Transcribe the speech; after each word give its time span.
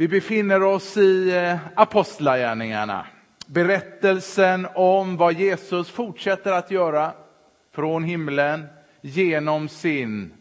Vi 0.00 0.08
befinner 0.08 0.62
oss 0.62 0.96
i 0.96 1.36
eh, 1.36 1.58
Apostlagärningarna. 1.74 3.06
Berättelsen 3.46 4.66
om 4.74 5.16
vad 5.16 5.34
Jesus 5.34 5.90
fortsätter 5.90 6.52
att 6.52 6.70
göra 6.70 7.12
från 7.72 8.04
himlen 8.04 8.66
genom 9.00 9.68
sin 9.68 10.32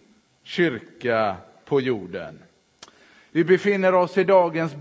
kyrka 0.44 1.36
på 1.66 1.82
jorden. 1.82 2.40
Vi 3.32 3.44
befinner 3.44 3.96
oss 3.96 4.18
i 4.18 4.24
dagens, 4.24 4.76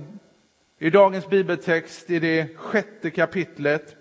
i 0.78 0.90
dagens 0.90 1.28
bibeltext 1.28 2.10
i 2.10 2.18
det 2.18 2.56
sjätte 2.56 3.10
kapitlet 3.10 3.96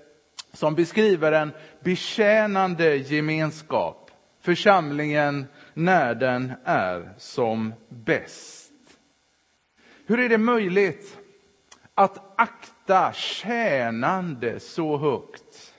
som 0.53 0.75
beskriver 0.75 1.31
en 1.31 1.51
betjänande 1.83 2.95
gemenskap, 2.95 4.11
församlingen 4.41 5.45
när 5.73 6.15
den 6.15 6.53
är 6.63 7.09
som 7.17 7.73
bäst. 7.89 8.64
Hur 10.07 10.19
är 10.19 10.29
det 10.29 10.37
möjligt 10.37 11.17
att 11.95 12.39
akta 12.39 13.13
tjänande 13.13 14.59
så 14.59 14.97
högt? 14.97 15.73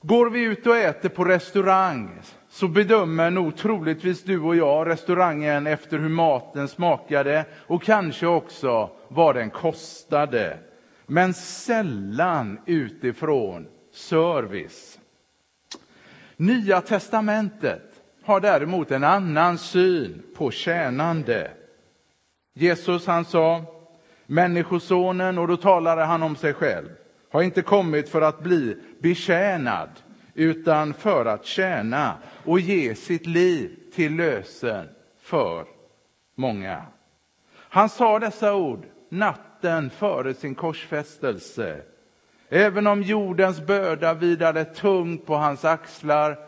Går 0.00 0.30
vi 0.30 0.42
ut 0.42 0.66
och 0.66 0.76
äter 0.76 1.08
på 1.08 1.24
restaurang 1.24 2.20
så 2.48 2.68
bedömer 2.68 3.30
nog 3.30 3.56
troligtvis 3.56 4.22
du 4.22 4.40
och 4.40 4.56
jag 4.56 4.88
restaurangen 4.88 5.66
efter 5.66 5.98
hur 5.98 6.08
maten 6.08 6.68
smakade 6.68 7.44
och 7.66 7.82
kanske 7.82 8.26
också 8.26 8.90
vad 9.08 9.34
den 9.34 9.50
kostade. 9.50 10.58
Men 11.06 11.34
sällan 11.34 12.58
utifrån 12.66 13.66
service. 13.92 14.98
Nya 16.36 16.80
testamentet 16.80 18.02
har 18.24 18.40
däremot 18.40 18.90
en 18.90 19.04
annan 19.04 19.58
syn 19.58 20.22
på 20.36 20.50
tjänande. 20.50 21.50
Jesus 22.54 23.06
han 23.06 23.24
sa, 23.24 23.64
Människosonen, 24.26 25.38
och 25.38 25.48
då 25.48 25.56
talade 25.56 26.02
han 26.02 26.22
om 26.22 26.36
sig 26.36 26.54
själv, 26.54 26.88
har 27.30 27.42
inte 27.42 27.62
kommit 27.62 28.08
för 28.08 28.22
att 28.22 28.40
bli 28.40 28.76
betjänad, 29.02 29.88
utan 30.34 30.94
för 30.94 31.26
att 31.26 31.44
tjäna 31.44 32.14
och 32.44 32.60
ge 32.60 32.94
sitt 32.94 33.26
liv 33.26 33.70
till 33.94 34.16
lösen 34.16 34.88
för 35.20 35.64
många. 36.34 36.82
Han 37.56 37.88
sa 37.88 38.18
dessa 38.18 38.54
ord 38.54 38.84
natten 39.08 39.90
före 39.90 40.34
sin 40.34 40.54
korsfästelse. 40.54 41.82
Även 42.48 42.86
om 42.86 43.02
jordens 43.02 43.66
börda 43.66 44.14
vidade 44.14 44.64
tungt 44.64 45.26
på 45.26 45.34
hans 45.34 45.64
axlar 45.64 46.38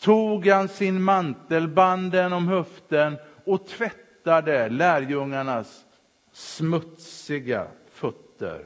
tog 0.00 0.46
han 0.46 0.68
sin 0.68 1.02
mantel, 1.02 1.68
banden 1.68 2.32
om 2.32 2.48
höften 2.48 3.16
och 3.44 3.66
tvättade 3.66 4.03
tvättade 4.24 4.68
lärjungarnas 4.68 5.84
smutsiga 6.32 7.66
fötter. 7.90 8.64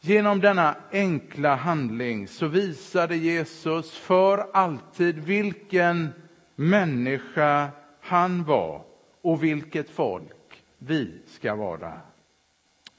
Genom 0.00 0.40
denna 0.40 0.76
enkla 0.92 1.54
handling 1.54 2.28
så 2.28 2.46
visade 2.46 3.16
Jesus 3.16 3.96
för 3.96 4.46
alltid 4.52 5.18
vilken 5.18 6.08
människa 6.54 7.70
han 8.00 8.44
var 8.44 8.84
och 9.20 9.42
vilket 9.42 9.90
folk 9.90 10.64
vi 10.78 11.22
ska 11.26 11.54
vara. 11.54 12.00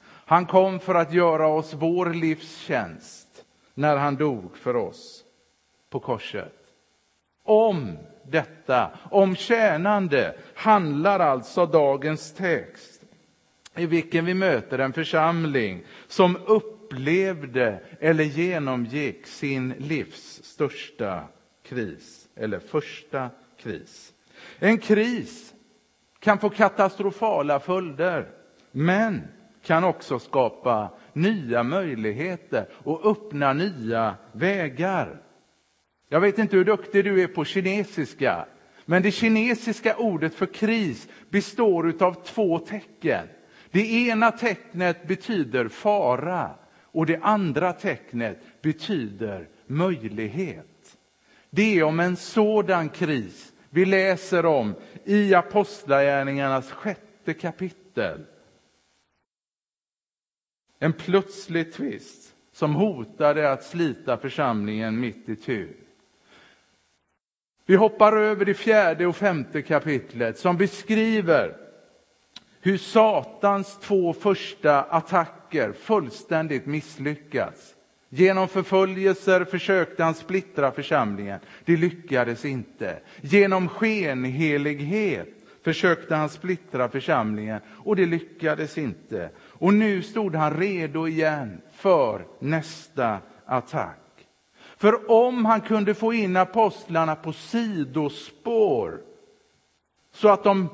Han 0.04 0.46
kom 0.46 0.80
för 0.80 0.94
att 0.94 1.12
göra 1.12 1.46
oss 1.46 1.74
vår 1.74 2.14
livstjänst 2.14 3.44
när 3.74 3.96
han 3.96 4.16
dog 4.16 4.56
för 4.56 4.76
oss 4.76 5.24
på 5.90 6.00
korset. 6.00 6.58
Om 7.42 7.98
detta, 8.30 8.90
om 9.10 9.36
tjänande, 9.36 10.34
handlar 10.54 11.20
alltså 11.20 11.66
dagens 11.66 12.32
text 12.32 13.00
i 13.76 13.86
vilken 13.86 14.24
vi 14.24 14.34
möter 14.34 14.78
en 14.78 14.92
församling 14.92 15.84
som 16.06 16.36
upplevde 16.46 17.80
eller 18.00 18.24
genomgick 18.24 19.26
sin 19.26 19.74
livs 19.78 20.40
största 20.44 21.22
kris, 21.62 22.28
eller 22.36 22.58
första 22.58 23.30
kris. 23.62 24.12
En 24.58 24.78
kris 24.78 25.54
kan 26.20 26.38
få 26.38 26.50
katastrofala 26.50 27.60
följder, 27.60 28.28
men 28.70 29.22
kan 29.62 29.84
också 29.84 30.18
skapa 30.18 30.88
nya 31.12 31.62
möjligheter 31.62 32.68
och 32.72 33.10
öppna 33.10 33.52
nya 33.52 34.14
vägar. 34.32 35.20
Jag 36.08 36.20
vet 36.20 36.38
inte 36.38 36.56
hur 36.56 36.64
duktig 36.64 37.04
du 37.04 37.22
är 37.22 37.26
på 37.26 37.44
kinesiska, 37.44 38.46
men 38.84 39.02
det 39.02 39.10
kinesiska 39.10 39.96
ordet 39.96 40.34
för 40.34 40.46
kris 40.46 41.08
består 41.28 42.02
av 42.02 42.24
två 42.24 42.58
tecken. 42.58 43.28
Det 43.70 43.92
ena 43.92 44.32
tecknet 44.32 45.06
betyder 45.08 45.68
fara 45.68 46.50
och 46.82 47.06
det 47.06 47.20
andra 47.22 47.72
tecknet 47.72 48.62
betyder 48.62 49.48
möjlighet. 49.66 50.96
Det 51.50 51.78
är 51.78 51.82
om 51.82 52.00
en 52.00 52.16
sådan 52.16 52.88
kris 52.88 53.52
vi 53.70 53.84
läser 53.84 54.46
om 54.46 54.74
i 55.04 55.34
Apostlagärningarnas 55.34 56.72
sjätte 56.72 57.34
kapitel. 57.34 58.26
En 60.78 60.92
plötslig 60.92 61.72
tvist 61.72 62.34
som 62.52 62.74
hotade 62.74 63.52
att 63.52 63.64
slita 63.64 64.16
församlingen 64.16 65.00
mitt 65.00 65.28
i 65.28 65.36
tur. 65.36 65.83
Vi 67.66 67.74
hoppar 67.74 68.16
över 68.16 68.44
det 68.44 68.54
fjärde 68.54 69.06
och 69.06 69.16
femte 69.16 69.62
kapitlet 69.62 70.38
som 70.38 70.56
beskriver 70.56 71.56
hur 72.60 72.78
Satans 72.78 73.78
två 73.80 74.12
första 74.12 74.82
attacker 74.82 75.72
fullständigt 75.72 76.66
misslyckats. 76.66 77.74
Genom 78.08 78.48
förföljelser 78.48 79.44
försökte 79.44 80.04
han 80.04 80.14
splittra 80.14 80.72
församlingen. 80.72 81.40
Det 81.64 81.76
lyckades 81.76 82.44
inte. 82.44 82.98
Genom 83.20 83.68
skenhelighet 83.68 85.28
försökte 85.62 86.14
han 86.14 86.28
splittra 86.28 86.88
församlingen 86.88 87.60
och 87.84 87.96
det 87.96 88.06
lyckades 88.06 88.78
inte. 88.78 89.30
Och 89.38 89.74
nu 89.74 90.02
stod 90.02 90.34
han 90.34 90.56
redo 90.56 91.08
igen 91.08 91.60
för 91.72 92.24
nästa 92.38 93.18
attack. 93.46 94.03
För 94.84 95.10
om 95.10 95.44
han 95.44 95.60
kunde 95.60 95.94
få 95.94 96.12
in 96.12 96.36
apostlarna 96.36 97.16
på 97.16 97.32
sidospår 97.32 99.00
så 100.12 100.28
att 100.28 100.44
de 100.44 100.68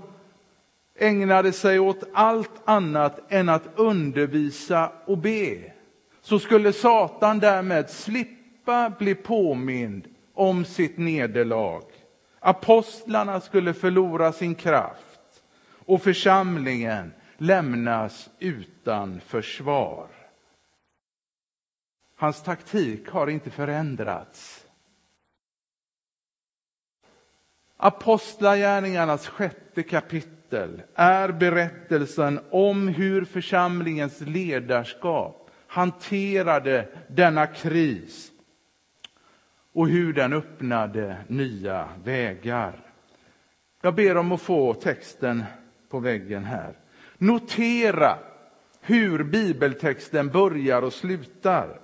ägnade 0.99 1.53
sig 1.53 1.79
åt 1.79 2.05
allt 2.13 2.51
annat 2.65 3.33
än 3.33 3.49
att 3.49 3.63
undervisa 3.77 4.93
och 5.05 5.19
be 5.19 5.73
så 6.21 6.39
skulle 6.39 6.73
Satan 6.73 7.39
därmed 7.39 7.91
slippa 7.91 8.91
bli 8.99 9.15
påmind 9.15 10.09
om 10.35 10.65
sitt 10.65 10.99
nederlag. 10.99 11.83
Apostlarna 12.41 13.41
skulle 13.41 13.75
förlora 13.75 14.33
sin 14.33 14.55
kraft 14.55 15.43
och 15.87 16.03
församlingen 16.03 17.13
lämnas 17.39 18.31
utan 18.39 19.21
försvar. 19.21 20.07
Hans 22.21 22.43
taktik 22.43 23.09
har 23.09 23.27
inte 23.27 23.51
förändrats. 23.51 24.67
Apostlagärningarnas 27.77 29.29
sjätte 29.29 29.83
kapitel 29.83 30.83
är 30.95 31.33
berättelsen 31.33 32.41
om 32.51 32.89
hur 32.89 33.25
församlingens 33.25 34.21
ledarskap 34.21 35.51
hanterade 35.67 36.89
denna 37.09 37.47
kris 37.47 38.33
och 39.73 39.89
hur 39.89 40.13
den 40.13 40.33
öppnade 40.33 41.17
nya 41.29 41.89
vägar. 42.05 42.93
Jag 43.83 43.95
ber 43.95 44.17
om 44.17 44.33
att 44.33 44.41
få 44.41 44.75
texten 44.75 45.45
på 45.89 45.99
väggen 45.99 46.45
här. 46.45 46.79
Notera 47.19 48.19
hur 48.81 49.25
bibeltexten 49.25 50.29
börjar 50.29 50.83
och 50.83 50.93
slutar. 50.93 51.81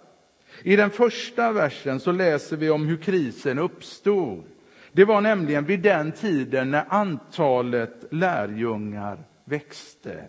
I 0.62 0.76
den 0.76 0.90
första 0.90 1.52
versen 1.52 2.00
så 2.00 2.12
läser 2.12 2.56
vi 2.56 2.70
om 2.70 2.86
hur 2.86 2.96
krisen 2.96 3.58
uppstod. 3.58 4.44
Det 4.92 5.04
var 5.04 5.20
nämligen 5.20 5.64
vid 5.64 5.80
den 5.80 6.12
tiden 6.12 6.70
när 6.70 6.84
antalet 6.88 8.04
lärjungar 8.10 9.18
växte. 9.44 10.28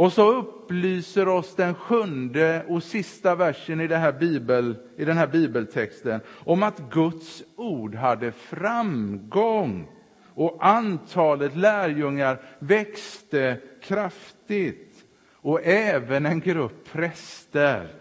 Och 0.00 0.12
så 0.12 0.32
upplyser 0.32 1.28
oss 1.28 1.56
den 1.56 1.74
sjunde 1.74 2.64
och 2.68 2.82
sista 2.82 3.34
versen 3.34 3.80
i, 3.80 3.86
det 3.86 3.96
här 3.96 4.12
bibel, 4.12 4.76
i 4.96 5.04
den 5.04 5.16
här 5.16 5.26
bibeltexten 5.26 6.20
om 6.28 6.62
att 6.62 6.90
Guds 6.90 7.42
ord 7.56 7.94
hade 7.94 8.32
framgång 8.32 9.88
och 10.34 10.58
antalet 10.60 11.56
lärjungar 11.56 12.40
växte 12.58 13.56
kraftigt. 13.82 15.04
Och 15.32 15.60
även 15.64 16.26
en 16.26 16.40
grupp 16.40 16.92
präster 16.92 17.99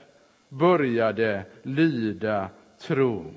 började 0.49 1.45
lyda 1.63 2.49
tron. 2.79 3.35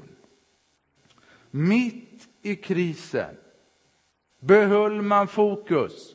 Mitt 1.51 2.29
i 2.43 2.57
krisen 2.57 3.37
behöll 4.39 5.03
man 5.03 5.29
fokus 5.29 6.15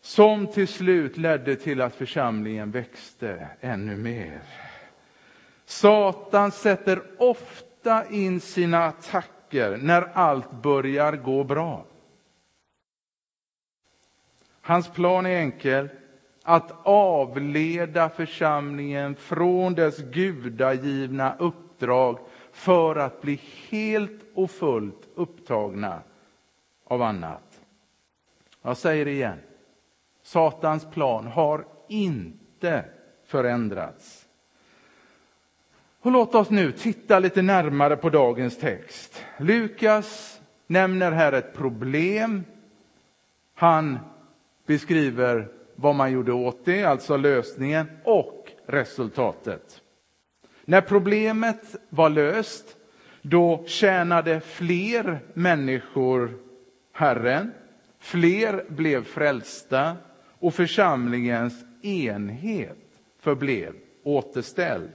som 0.00 0.46
till 0.46 0.68
slut 0.68 1.16
ledde 1.16 1.56
till 1.56 1.80
att 1.80 1.94
församlingen 1.94 2.70
växte 2.70 3.48
ännu 3.60 3.96
mer. 3.96 4.42
Satan 5.64 6.52
sätter 6.52 7.02
ofta 7.18 8.10
in 8.10 8.40
sina 8.40 8.84
attacker 8.84 9.76
när 9.76 10.02
allt 10.02 10.52
börjar 10.52 11.12
gå 11.12 11.44
bra. 11.44 11.86
Hans 14.60 14.88
plan 14.92 15.26
är 15.26 15.36
enkel, 15.38 15.88
att 16.48 16.72
avleda 16.82 18.08
församlingen 18.08 19.16
från 19.16 19.74
dess 19.74 19.98
gudagivna 19.98 21.36
uppdrag 21.38 22.18
för 22.52 22.96
att 22.96 23.22
bli 23.22 23.40
helt 23.68 24.20
och 24.34 24.50
fullt 24.50 25.08
upptagna 25.14 26.02
av 26.84 27.02
annat. 27.02 27.60
Jag 28.62 28.76
säger 28.76 29.04
det 29.04 29.10
igen. 29.10 29.38
Satans 30.22 30.86
plan 30.90 31.26
har 31.26 31.64
inte 31.88 32.84
förändrats. 33.26 34.26
Och 36.00 36.12
låt 36.12 36.34
oss 36.34 36.50
nu 36.50 36.72
titta 36.72 37.18
lite 37.18 37.42
närmare 37.42 37.96
på 37.96 38.10
dagens 38.10 38.58
text. 38.58 39.24
Lukas 39.38 40.40
nämner 40.66 41.12
här 41.12 41.32
ett 41.32 41.54
problem. 41.54 42.44
Han 43.54 43.98
beskriver 44.66 45.57
vad 45.80 45.94
man 45.94 46.12
gjorde 46.12 46.32
åt 46.32 46.64
det, 46.64 46.84
alltså 46.84 47.16
lösningen, 47.16 47.86
och 48.04 48.52
resultatet. 48.66 49.80
När 50.64 50.80
problemet 50.80 51.76
var 51.88 52.10
löst, 52.10 52.76
då 53.22 53.64
tjänade 53.66 54.40
fler 54.40 55.20
människor 55.34 56.38
Herren, 56.92 57.52
fler 57.98 58.64
blev 58.68 59.04
frälsta 59.04 59.96
och 60.38 60.54
församlingens 60.54 61.64
enhet 61.82 62.78
förblev 63.20 63.72
återställd. 64.02 64.92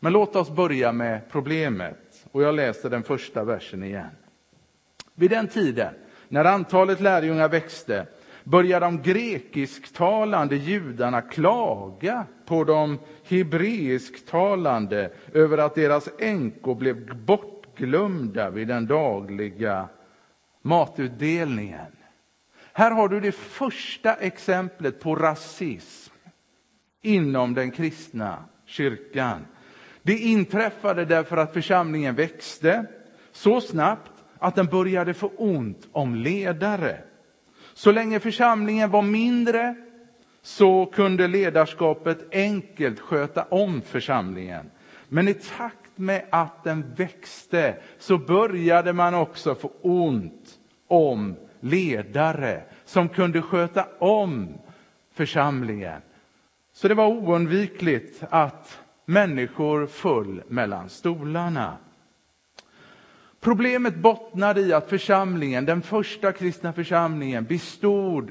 Men 0.00 0.12
låt 0.12 0.36
oss 0.36 0.50
börja 0.50 0.92
med 0.92 1.20
problemet 1.30 2.26
och 2.32 2.42
jag 2.42 2.54
läser 2.54 2.90
den 2.90 3.02
första 3.02 3.44
versen 3.44 3.82
igen. 3.82 4.10
Vid 5.14 5.30
den 5.30 5.48
tiden, 5.48 5.94
när 6.28 6.44
antalet 6.44 7.00
lärjungar 7.00 7.48
växte, 7.48 8.06
började 8.44 8.86
de 8.86 9.02
grekisktalande 9.02 10.56
judarna 10.56 11.20
klaga 11.20 12.26
på 12.46 12.64
de 12.64 12.98
hebreisktalande 13.28 15.10
över 15.32 15.58
att 15.58 15.74
deras 15.74 16.08
änkor 16.18 16.74
blev 16.74 17.24
bortglömda 17.24 18.50
vid 18.50 18.68
den 18.68 18.86
dagliga 18.86 19.88
matutdelningen. 20.62 21.92
Här 22.72 22.90
har 22.90 23.08
du 23.08 23.20
det 23.20 23.32
första 23.32 24.14
exemplet 24.14 25.00
på 25.00 25.14
rasism 25.14 26.14
inom 27.02 27.54
den 27.54 27.70
kristna 27.70 28.44
kyrkan. 28.66 29.46
Det 30.02 30.18
inträffade 30.18 31.04
därför 31.04 31.36
att 31.36 31.52
församlingen 31.52 32.14
växte 32.14 32.86
så 33.32 33.60
snabbt 33.60 34.12
att 34.38 34.54
den 34.54 34.66
började 34.66 35.14
få 35.14 35.28
ont 35.36 35.88
om 35.92 36.14
ledare. 36.14 36.98
Så 37.74 37.92
länge 37.92 38.20
församlingen 38.20 38.90
var 38.90 39.02
mindre 39.02 39.74
så 40.42 40.86
kunde 40.86 41.28
ledarskapet 41.28 42.34
enkelt 42.34 43.00
sköta 43.00 43.42
om 43.42 43.82
församlingen. 43.82 44.70
Men 45.08 45.28
i 45.28 45.34
takt 45.34 45.98
med 45.98 46.24
att 46.30 46.64
den 46.64 46.94
växte 46.94 47.76
så 47.98 48.18
började 48.18 48.92
man 48.92 49.14
också 49.14 49.54
få 49.54 49.70
ont 49.82 50.58
om 50.88 51.36
ledare 51.60 52.62
som 52.84 53.08
kunde 53.08 53.42
sköta 53.42 53.86
om 53.98 54.48
församlingen. 55.12 56.00
Så 56.72 56.88
det 56.88 56.94
var 56.94 57.06
oundvikligt 57.06 58.22
att 58.30 58.78
människor 59.04 59.86
föll 59.86 60.42
mellan 60.48 60.88
stolarna. 60.88 61.76
Problemet 63.44 63.96
bottnade 63.96 64.60
i 64.60 64.72
att 64.72 64.90
församlingen, 64.90 65.64
den 65.64 65.82
första 65.82 66.32
kristna 66.32 66.72
församlingen, 66.72 67.44
bestod 67.44 68.30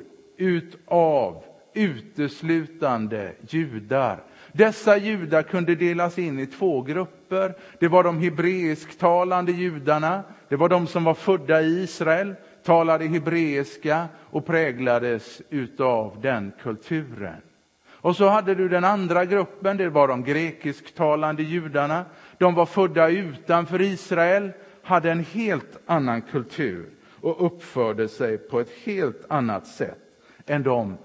av 0.86 1.44
uteslutande 1.74 3.31
judar. 3.50 4.24
Dessa 4.51 4.98
judar 4.98 5.44
kunde 5.44 5.75
delas 5.75 6.19
in 6.19 6.39
i 6.39 6.48
två 6.48 6.81
grupper. 6.81 7.54
Det 7.80 7.88
var 7.88 8.04
de 8.04 8.19
hebreisktalande 8.19 9.51
judarna, 9.51 10.24
det 10.50 10.56
var 10.56 10.69
de 10.69 10.88
som 10.88 11.04
var 11.04 11.13
födda 11.13 11.62
i 11.62 11.83
Israel, 11.83 12.36
talade 12.63 13.06
hebreiska 13.06 14.07
och 14.19 14.45
präglades 14.45 15.42
utav 15.50 16.18
den 16.21 16.51
kulturen. 16.63 17.42
Och 17.88 18.16
så 18.16 18.27
hade 18.30 18.56
du 18.56 18.69
den 18.69 18.83
andra 18.83 19.25
gruppen, 19.25 19.77
det 19.77 19.89
var 19.89 20.07
de 20.07 20.24
grekisktalande 20.24 21.44
judarna. 21.44 22.06
De 22.38 22.56
var 22.56 22.66
födda 22.66 23.09
utanför 23.09 23.81
Israel, 23.81 24.51
hade 24.83 25.12
en 25.12 25.24
helt 25.24 25.80
annan 25.85 26.21
kultur 26.21 26.89
och 27.21 27.45
uppförde 27.45 28.07
sig 28.07 28.38
på 28.38 28.59
ett 28.59 28.71
helt 28.83 29.25
annat 29.30 29.68
sätt 29.68 30.00
än 30.45 30.63
de 30.63 30.97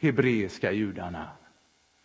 hebreiska 0.00 0.72
judarna. 0.72 1.28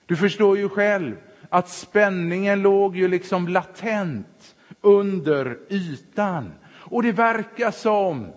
Du 0.05 0.15
förstår 0.15 0.57
ju 0.57 0.69
själv 0.69 1.15
att 1.49 1.69
spänningen 1.69 2.61
låg 2.61 2.95
ju 2.95 3.07
liksom 3.07 3.47
latent 3.47 4.55
under 4.81 5.57
ytan. 5.69 6.53
Och 6.67 7.03
det 7.03 7.11
verkar 7.11 7.71
som, 7.71 8.27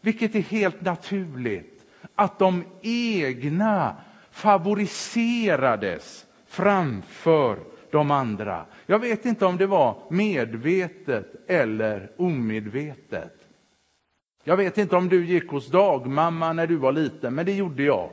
vilket 0.00 0.34
är 0.34 0.40
helt 0.40 0.80
naturligt, 0.80 1.86
att 2.14 2.38
de 2.38 2.64
egna 2.82 3.96
favoriserades 4.30 6.26
framför 6.46 7.58
de 7.92 8.10
andra. 8.10 8.66
Jag 8.86 8.98
vet 8.98 9.26
inte 9.26 9.46
om 9.46 9.56
det 9.56 9.66
var 9.66 10.02
medvetet 10.10 11.26
eller 11.46 12.12
omedvetet. 12.16 13.36
Jag 14.44 14.56
vet 14.56 14.78
inte 14.78 14.96
om 14.96 15.08
du 15.08 15.26
gick 15.26 15.50
hos 15.50 15.68
dagmamma 15.68 16.52
när 16.52 16.66
du 16.66 16.76
var 16.76 16.92
liten, 16.92 17.34
men 17.34 17.46
det 17.46 17.52
gjorde 17.52 17.82
jag. 17.82 18.10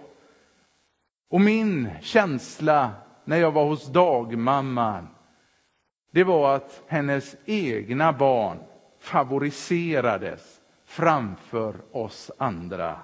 Och 1.30 1.42
min 1.42 1.90
känsla 2.02 2.92
när 3.26 3.38
jag 3.38 3.52
var 3.52 3.66
hos 3.66 3.88
dagmamman, 3.88 5.08
det 6.12 6.24
var 6.24 6.56
att 6.56 6.84
hennes 6.88 7.36
egna 7.46 8.14
barn 8.14 8.58
favoriserades 9.00 10.62
framför 10.86 11.76
oss 11.92 12.32
andra. 12.38 13.00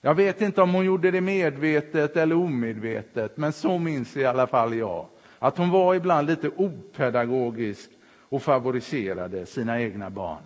Jag 0.00 0.14
vet 0.14 0.40
inte 0.40 0.62
om 0.62 0.74
hon 0.74 0.84
gjorde 0.84 1.10
det 1.10 1.20
medvetet 1.20 2.16
eller 2.16 2.36
omedvetet, 2.36 3.36
men 3.36 3.52
så 3.52 3.78
minns 3.78 4.16
i 4.16 4.24
alla 4.24 4.46
fall 4.46 4.74
jag. 4.74 5.06
Att 5.38 5.58
hon 5.58 5.70
var 5.70 5.94
ibland 5.94 6.26
lite 6.26 6.48
opedagogisk 6.48 7.90
och 8.28 8.42
favoriserade 8.42 9.46
sina 9.46 9.80
egna 9.80 10.10
barn. 10.10 10.42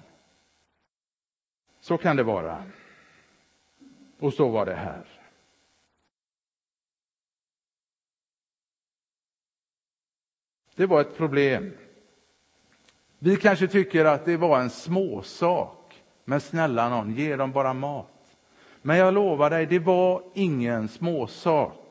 Så 1.80 1.98
kan 1.98 2.16
det 2.16 2.22
vara. 2.22 2.64
Och 4.18 4.34
så 4.34 4.48
var 4.48 4.66
det 4.66 4.74
här. 4.74 5.04
Det 10.74 10.86
var 10.86 11.00
ett 11.00 11.16
problem. 11.16 11.72
Vi 13.18 13.36
kanske 13.36 13.68
tycker 13.68 14.04
att 14.04 14.24
det 14.24 14.36
var 14.36 14.60
en 14.60 14.70
småsak, 14.70 16.02
men 16.24 16.40
snälla 16.40 16.88
någon, 16.88 17.14
ge 17.14 17.36
dem 17.36 17.52
bara 17.52 17.74
mat. 17.74 18.36
Men 18.82 18.96
jag 18.96 19.14
lovar 19.14 19.50
dig, 19.50 19.66
det 19.66 19.78
var 19.78 20.22
ingen 20.34 20.88
småsak. 20.88 21.81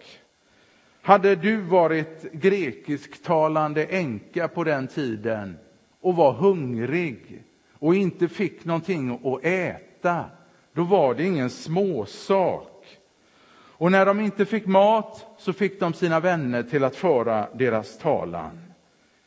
Hade 1.01 1.35
du 1.35 1.57
varit 1.57 2.31
grekisktalande 2.31 3.85
änka 3.85 4.47
på 4.47 4.63
den 4.63 4.87
tiden 4.87 5.57
och 6.01 6.15
var 6.15 6.33
hungrig 6.33 7.43
och 7.73 7.95
inte 7.95 8.27
fick 8.27 8.65
någonting 8.65 9.19
att 9.23 9.45
äta, 9.45 10.25
då 10.73 10.83
var 10.83 11.13
det 11.13 11.23
ingen 11.23 11.49
småsak. 11.49 12.67
Och 13.53 13.91
när 13.91 14.05
de 14.05 14.19
inte 14.19 14.45
fick 14.45 14.65
mat 14.65 15.25
så 15.37 15.53
fick 15.53 15.79
de 15.79 15.93
sina 15.93 16.19
vänner 16.19 16.63
till 16.63 16.83
att 16.83 16.95
föra 16.95 17.47
deras 17.53 17.97
talan. 17.97 18.61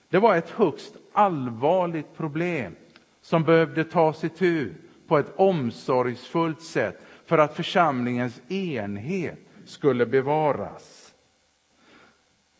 Det 0.09 0.19
var 0.19 0.37
ett 0.37 0.50
högst 0.50 0.95
allvarligt 1.12 2.16
problem 2.16 2.76
som 3.23 3.45
behövde 3.45 3.85
tas 3.85 4.25
itu 4.25 4.75
på 5.09 5.19
ett 5.19 5.33
omsorgsfullt 5.37 6.62
sätt 6.62 7.00
för 7.26 7.38
att 7.38 7.57
församlingens 7.57 8.50
enhet 8.50 9.38
skulle 9.64 10.07
bevaras. 10.07 11.03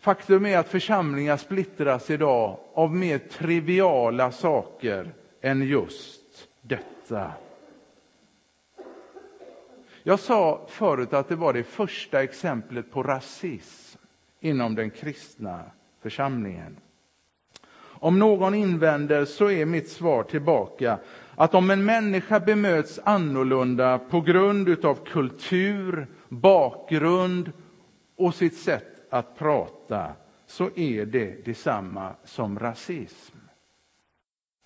Faktum 0.04 0.46
är 0.46 0.58
att 0.58 0.68
församlingar 0.68 1.37
splittras 1.37 2.11
idag 2.11 2.58
av 2.75 2.94
mer 2.94 3.18
triviala 3.18 4.32
saker 4.32 5.14
än 5.40 5.62
just 5.62 6.49
detta. 6.62 7.32
Jag 10.02 10.20
sa 10.20 10.66
förut 10.68 11.12
att 11.12 11.28
det 11.28 11.37
var 11.37 11.52
det 11.52 11.62
första 11.62 12.23
exemplet 12.23 12.90
på 12.92 13.02
rasism 13.02 13.99
inom 14.40 14.75
den 14.75 14.90
kristna 14.90 15.61
församlingen. 16.02 16.76
Om 17.78 18.18
någon 18.18 18.54
invänder 18.54 19.25
så 19.25 19.50
är 19.50 19.66
mitt 19.66 19.88
svar 19.88 20.23
tillbaka 20.23 20.99
att 21.34 21.54
om 21.54 21.70
en 21.70 21.84
människa 21.84 22.40
bemöts 22.40 23.00
annorlunda 23.04 23.99
på 23.99 24.20
grund 24.20 24.84
av 24.84 25.04
kultur, 25.04 26.06
bakgrund 26.28 27.52
och 28.16 28.34
sitt 28.34 28.56
sätt 28.56 28.93
att 29.14 29.38
prata 29.38 30.12
så 30.47 30.71
är 30.76 31.06
det 31.06 31.44
detsamma 31.44 32.14
som 32.25 32.59
rasism. 32.59 33.37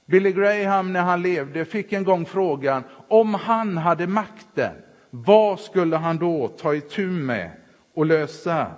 Billy 0.06 0.32
Graham 0.32 0.92
när 0.92 1.02
han 1.02 1.22
levde 1.22 1.64
fick 1.64 1.92
en 1.92 2.04
gång 2.04 2.26
frågan 2.26 2.84
om 3.08 3.34
han 3.34 3.76
hade 3.76 4.06
makten, 4.06 4.74
vad 5.10 5.60
skulle 5.60 5.96
han 5.96 6.18
då 6.18 6.48
ta 6.48 6.74
itu 6.74 7.06
med 7.06 7.50
och 7.94 8.06
lösa? 8.06 8.72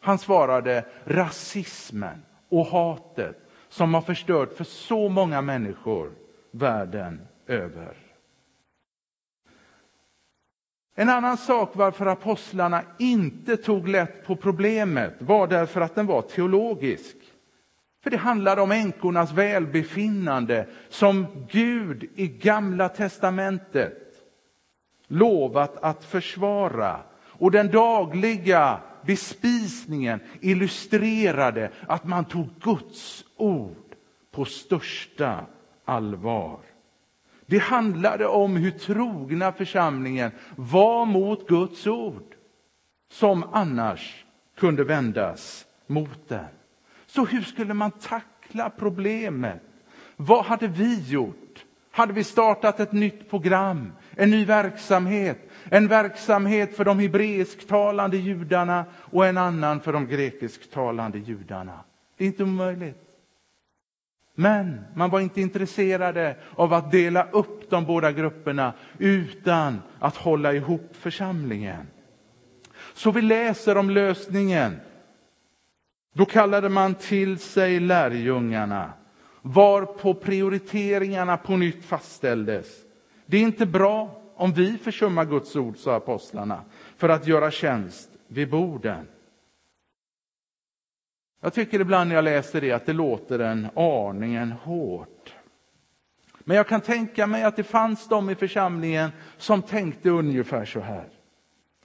Han 0.00 0.18
svarade 0.18 0.84
rasismen 1.04 2.22
och 2.48 2.66
hatet 2.66 3.36
som 3.68 3.94
har 3.94 4.00
förstört 4.00 4.52
för 4.52 4.64
så 4.64 5.08
många 5.08 5.40
människor 5.42 6.12
världen 6.50 7.20
över. 7.46 8.05
En 10.98 11.08
annan 11.08 11.36
sak 11.36 11.70
varför 11.72 12.06
apostlarna 12.06 12.82
inte 12.98 13.56
tog 13.56 13.88
lätt 13.88 14.26
på 14.26 14.36
problemet 14.36 15.14
var 15.18 15.46
därför 15.46 15.80
att 15.80 15.94
den 15.94 16.06
var 16.06 16.22
teologisk. 16.22 17.16
För 18.02 18.10
det 18.10 18.16
handlade 18.16 18.62
om 18.62 18.72
änkornas 18.72 19.32
välbefinnande 19.32 20.66
som 20.88 21.26
Gud 21.50 22.10
i 22.14 22.28
Gamla 22.28 22.88
testamentet 22.88 23.98
lovat 25.06 25.76
att 25.84 26.04
försvara. 26.04 27.00
Och 27.24 27.50
den 27.50 27.70
dagliga 27.70 28.80
bespisningen 29.06 30.20
illustrerade 30.40 31.70
att 31.88 32.04
man 32.04 32.24
tog 32.24 32.48
Guds 32.60 33.24
ord 33.36 33.94
på 34.30 34.44
största 34.44 35.46
allvar. 35.84 36.58
Det 37.46 37.58
handlade 37.58 38.26
om 38.26 38.56
hur 38.56 38.70
trogna 38.70 39.52
församlingen 39.52 40.30
var 40.56 41.06
mot 41.06 41.48
Guds 41.48 41.86
ord 41.86 42.34
som 43.12 43.44
annars 43.52 44.24
kunde 44.56 44.84
vändas 44.84 45.66
mot 45.86 46.28
den. 46.28 46.44
Så 47.06 47.24
hur 47.24 47.42
skulle 47.42 47.74
man 47.74 47.90
tackla 47.90 48.70
problemet? 48.70 49.62
Vad 50.16 50.44
hade 50.44 50.68
vi 50.68 51.00
gjort? 51.00 51.64
Hade 51.90 52.12
vi 52.12 52.24
startat 52.24 52.80
ett 52.80 52.92
nytt 52.92 53.30
program, 53.30 53.92
en 54.16 54.30
ny 54.30 54.44
verksamhet, 54.44 55.50
en 55.64 55.88
verksamhet 55.88 56.76
för 56.76 56.84
de 56.84 56.98
hebreisktalande 56.98 58.16
judarna 58.16 58.84
och 58.94 59.26
en 59.26 59.38
annan 59.38 59.80
för 59.80 59.92
de 59.92 60.06
grekisktalande 60.06 61.18
judarna? 61.18 61.80
Det 62.16 62.24
är 62.24 62.28
inte 62.28 62.44
omöjligt. 62.44 63.05
Men 64.38 64.80
man 64.94 65.10
var 65.10 65.20
inte 65.20 65.40
intresserade 65.40 66.36
av 66.54 66.72
att 66.72 66.90
dela 66.90 67.28
upp 67.30 67.70
de 67.70 67.84
båda 67.84 68.12
grupperna 68.12 68.72
utan 68.98 69.82
att 69.98 70.16
hålla 70.16 70.52
ihop 70.52 70.88
församlingen. 70.92 71.86
Så 72.94 73.10
vi 73.10 73.22
läser 73.22 73.76
om 73.76 73.90
lösningen. 73.90 74.76
Då 76.14 76.24
kallade 76.24 76.68
man 76.68 76.94
till 76.94 77.38
sig 77.38 77.80
lärjungarna, 77.80 78.92
varpå 79.42 80.14
prioriteringarna 80.14 81.36
på 81.36 81.56
nytt 81.56 81.84
fastställdes. 81.84 82.66
Det 83.26 83.36
är 83.36 83.42
inte 83.42 83.66
bra 83.66 84.22
om 84.34 84.52
vi 84.52 84.78
försummar 84.78 85.24
Guds 85.24 85.56
ord, 85.56 85.76
sa 85.76 85.96
apostlarna, 85.96 86.60
för 86.96 87.08
att 87.08 87.26
göra 87.26 87.50
tjänst 87.50 88.10
vid 88.28 88.50
borden. 88.50 89.06
Jag 91.40 91.54
tycker 91.54 91.80
ibland 91.80 92.08
när 92.08 92.14
jag 92.14 92.24
läser 92.24 92.60
det 92.60 92.72
att 92.72 92.86
det 92.86 92.92
låter 92.92 93.38
en 93.38 93.68
aningen 93.76 94.52
hårt. 94.52 95.34
Men 96.38 96.56
jag 96.56 96.68
kan 96.68 96.80
tänka 96.80 97.26
mig 97.26 97.42
att 97.42 97.56
det 97.56 97.62
fanns 97.62 98.08
de 98.08 98.30
i 98.30 98.34
församlingen 98.34 99.10
som 99.36 99.62
tänkte 99.62 100.10
ungefär 100.10 100.64
så 100.64 100.80
här. 100.80 101.08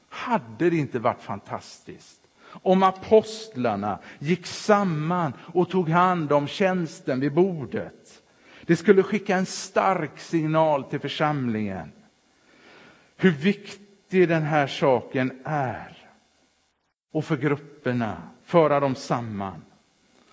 Hade 0.10 0.70
det 0.70 0.78
inte 0.78 1.00
varit 1.00 1.22
fantastiskt 1.22 2.22
om 2.62 2.84
apostlarna 2.84 4.00
gick 4.20 4.46
samman 4.46 5.34
och 5.54 5.70
tog 5.70 5.90
hand 5.90 6.32
om 6.32 6.48
tjänsten 6.48 7.20
vid 7.20 7.34
bordet? 7.34 8.22
Det 8.66 8.76
skulle 8.76 9.04
skicka 9.04 9.36
en 9.36 9.46
stark 9.46 10.20
signal 10.20 10.84
till 10.84 11.00
församlingen 11.00 11.92
hur 13.18 13.32
viktig 13.32 14.30
den 14.30 14.44
här 14.44 14.68
saken 14.68 15.42
är 15.46 15.98
och 17.14 17.26
för 17.26 17.38
grupperna 17.38 18.22
föra 18.52 18.80
dem 18.80 18.96
samman. 18.96 19.62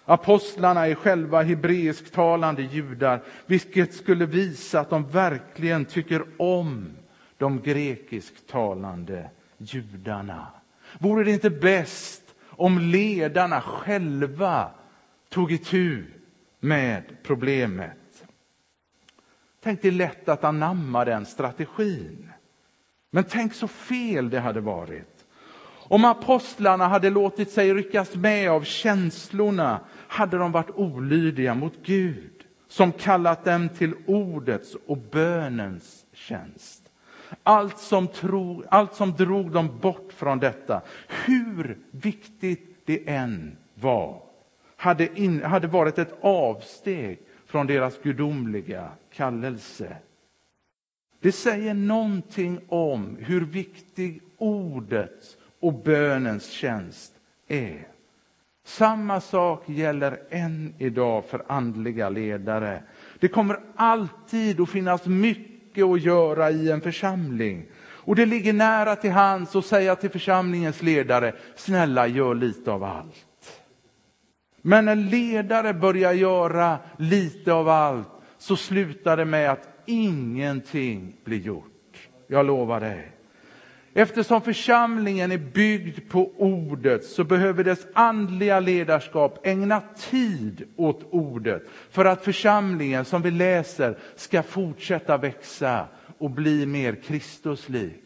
Apostlarna 0.04 0.86
är 0.86 0.94
själva 0.94 1.42
hebreisktalande 1.42 2.62
judar, 2.62 3.22
vilket 3.46 3.94
skulle 3.94 4.26
visa 4.26 4.80
att 4.80 4.90
de 4.90 5.08
verkligen 5.08 5.84
tycker 5.84 6.24
om 6.36 6.96
de 7.36 7.60
grekisktalande 7.60 9.30
judarna. 9.58 10.46
Vore 10.98 11.24
det 11.24 11.30
inte 11.30 11.50
bäst 11.50 12.22
om 12.46 12.78
ledarna 12.78 13.60
själva 13.60 14.70
tog 15.28 15.52
itu 15.52 16.04
med 16.60 17.02
problemet? 17.22 18.24
Tänk, 19.60 19.82
det 19.82 19.88
är 19.88 19.92
lätt 19.92 20.28
att 20.28 20.44
anamma 20.44 21.04
den 21.04 21.26
strategin. 21.26 22.30
Men 23.10 23.24
tänk 23.24 23.54
så 23.54 23.68
fel 23.68 24.30
det 24.30 24.40
hade 24.40 24.60
varit 24.60 25.17
om 25.88 26.04
apostlarna 26.04 26.88
hade 26.88 27.10
låtit 27.10 27.50
sig 27.50 27.74
ryckas 27.74 28.14
med 28.14 28.50
av 28.50 28.62
känslorna 28.62 29.80
hade 30.08 30.38
de 30.38 30.52
varit 30.52 30.70
olydiga 30.70 31.54
mot 31.54 31.74
Gud 31.82 32.44
som 32.68 32.92
kallat 32.92 33.44
dem 33.44 33.68
till 33.68 33.94
ordets 34.06 34.76
och 34.86 34.96
bönens 34.96 36.04
tjänst. 36.12 36.82
Allt 37.42 37.78
som, 37.78 38.06
tro, 38.06 38.64
allt 38.70 38.94
som 38.94 39.12
drog 39.12 39.50
dem 39.50 39.78
bort 39.80 40.12
från 40.12 40.38
detta, 40.38 40.80
hur 41.08 41.78
viktigt 41.90 42.76
det 42.84 43.08
än 43.08 43.56
var, 43.74 44.22
hade, 44.76 45.20
in, 45.20 45.42
hade 45.42 45.66
varit 45.66 45.98
ett 45.98 46.18
avsteg 46.20 47.18
från 47.46 47.66
deras 47.66 47.98
gudomliga 48.02 48.88
kallelse. 49.12 49.96
Det 51.20 51.32
säger 51.32 51.74
någonting 51.74 52.60
om 52.68 53.16
hur 53.20 53.40
viktig 53.44 54.22
ordets 54.38 55.37
och 55.60 55.82
bönens 55.82 56.50
tjänst 56.50 57.12
är. 57.48 57.88
Samma 58.64 59.20
sak 59.20 59.68
gäller 59.68 60.20
än 60.30 60.74
idag 60.78 61.24
för 61.24 61.44
andliga 61.48 62.08
ledare. 62.08 62.82
Det 63.18 63.28
kommer 63.28 63.60
alltid 63.76 64.60
att 64.60 64.70
finnas 64.70 65.06
mycket 65.06 65.84
att 65.84 66.02
göra 66.02 66.50
i 66.50 66.70
en 66.70 66.80
församling. 66.80 67.66
Och 67.80 68.16
det 68.16 68.26
ligger 68.26 68.52
nära 68.52 68.96
till 68.96 69.10
hands 69.10 69.56
att 69.56 69.66
säga 69.66 69.96
till 69.96 70.10
församlingens 70.10 70.82
ledare, 70.82 71.34
snälla 71.56 72.06
gör 72.06 72.34
lite 72.34 72.70
av 72.70 72.84
allt. 72.84 73.62
Men 74.62 74.84
när 74.84 74.96
ledare 74.96 75.74
börjar 75.74 76.12
göra 76.12 76.78
lite 76.96 77.52
av 77.52 77.68
allt 77.68 78.08
så 78.38 78.56
slutar 78.56 79.16
det 79.16 79.24
med 79.24 79.50
att 79.50 79.68
ingenting 79.86 81.16
blir 81.24 81.38
gjort. 81.38 82.08
Jag 82.26 82.46
lovar 82.46 82.80
dig. 82.80 83.17
Eftersom 83.92 84.42
församlingen 84.42 85.32
är 85.32 85.38
byggd 85.38 85.98
på 86.08 86.32
ordet 86.36 87.04
så 87.04 87.24
behöver 87.24 87.64
dess 87.64 87.86
andliga 87.94 88.60
ledarskap 88.60 89.46
ägna 89.46 89.82
tid 90.10 90.68
åt 90.76 91.06
ordet 91.10 91.62
för 91.90 92.04
att 92.04 92.24
församlingen, 92.24 93.04
som 93.04 93.22
vi 93.22 93.30
läser, 93.30 93.98
ska 94.16 94.42
fortsätta 94.42 95.16
växa 95.16 95.86
och 96.18 96.30
bli 96.30 96.66
mer 96.66 96.94
Kristuslik. 96.94 98.04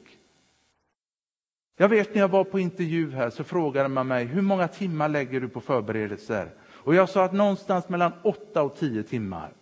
Jag 1.76 1.88
vet 1.88 2.14
när 2.14 2.20
jag 2.20 2.28
var 2.28 2.44
på 2.44 2.58
intervju 2.58 3.10
här 3.10 3.30
så 3.30 3.44
frågade 3.44 3.88
man 3.88 4.08
mig 4.08 4.24
hur 4.24 4.42
många 4.42 4.68
timmar 4.68 5.08
lägger 5.08 5.40
du 5.40 5.48
på 5.48 5.60
förberedelser? 5.60 6.48
Och 6.60 6.94
jag 6.94 7.08
sa 7.08 7.24
att 7.24 7.32
någonstans 7.32 7.88
mellan 7.88 8.12
8 8.22 8.62
och 8.62 8.76
10 8.76 9.02
timmar. 9.02 9.52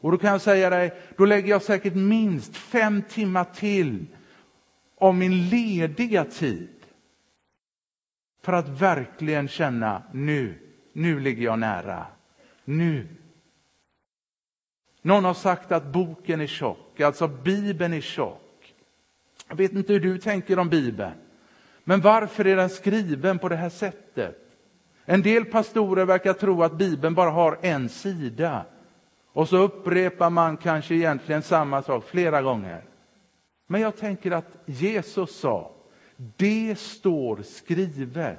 Och 0.00 0.12
då 0.12 0.18
kan 0.18 0.30
jag 0.30 0.40
säga 0.40 0.70
dig, 0.70 0.92
då 1.16 1.24
lägger 1.24 1.48
jag 1.48 1.62
säkert 1.62 1.94
minst 1.94 2.56
fem 2.56 3.02
timmar 3.08 3.44
till 3.44 4.06
av 5.04 5.14
min 5.14 5.48
lediga 5.48 6.24
tid 6.24 6.68
för 8.42 8.52
att 8.52 8.68
verkligen 8.68 9.48
känna 9.48 10.02
nu, 10.12 10.58
nu 10.92 11.20
ligger 11.20 11.44
jag 11.44 11.58
nära. 11.58 12.06
Nu. 12.64 13.06
Någon 15.02 15.24
har 15.24 15.34
sagt 15.34 15.72
att 15.72 15.84
boken 15.84 16.40
är 16.40 16.46
tjock, 16.46 17.00
alltså 17.00 17.28
Bibeln 17.28 17.92
är 17.92 18.00
tjock. 18.00 18.74
Jag 19.48 19.56
vet 19.56 19.72
inte 19.72 19.92
hur 19.92 20.00
du 20.00 20.18
tänker 20.18 20.58
om 20.58 20.68
Bibeln, 20.68 21.14
men 21.84 22.00
varför 22.00 22.46
är 22.46 22.56
den 22.56 22.70
skriven 22.70 23.38
på 23.38 23.48
det 23.48 23.56
här 23.56 23.68
sättet? 23.68 24.36
En 25.04 25.22
del 25.22 25.44
pastorer 25.44 26.04
verkar 26.04 26.32
tro 26.32 26.62
att 26.62 26.78
Bibeln 26.78 27.14
bara 27.14 27.30
har 27.30 27.58
en 27.62 27.88
sida 27.88 28.64
och 29.32 29.48
så 29.48 29.56
upprepar 29.56 30.30
man 30.30 30.56
kanske 30.56 30.94
egentligen 30.94 31.42
samma 31.42 31.82
sak 31.82 32.04
flera 32.04 32.42
gånger. 32.42 32.93
Men 33.66 33.80
jag 33.80 33.96
tänker 33.96 34.30
att 34.30 34.56
Jesus 34.66 35.40
sa, 35.40 35.72
det 36.16 36.78
står 36.78 37.42
skrivet 37.42 38.38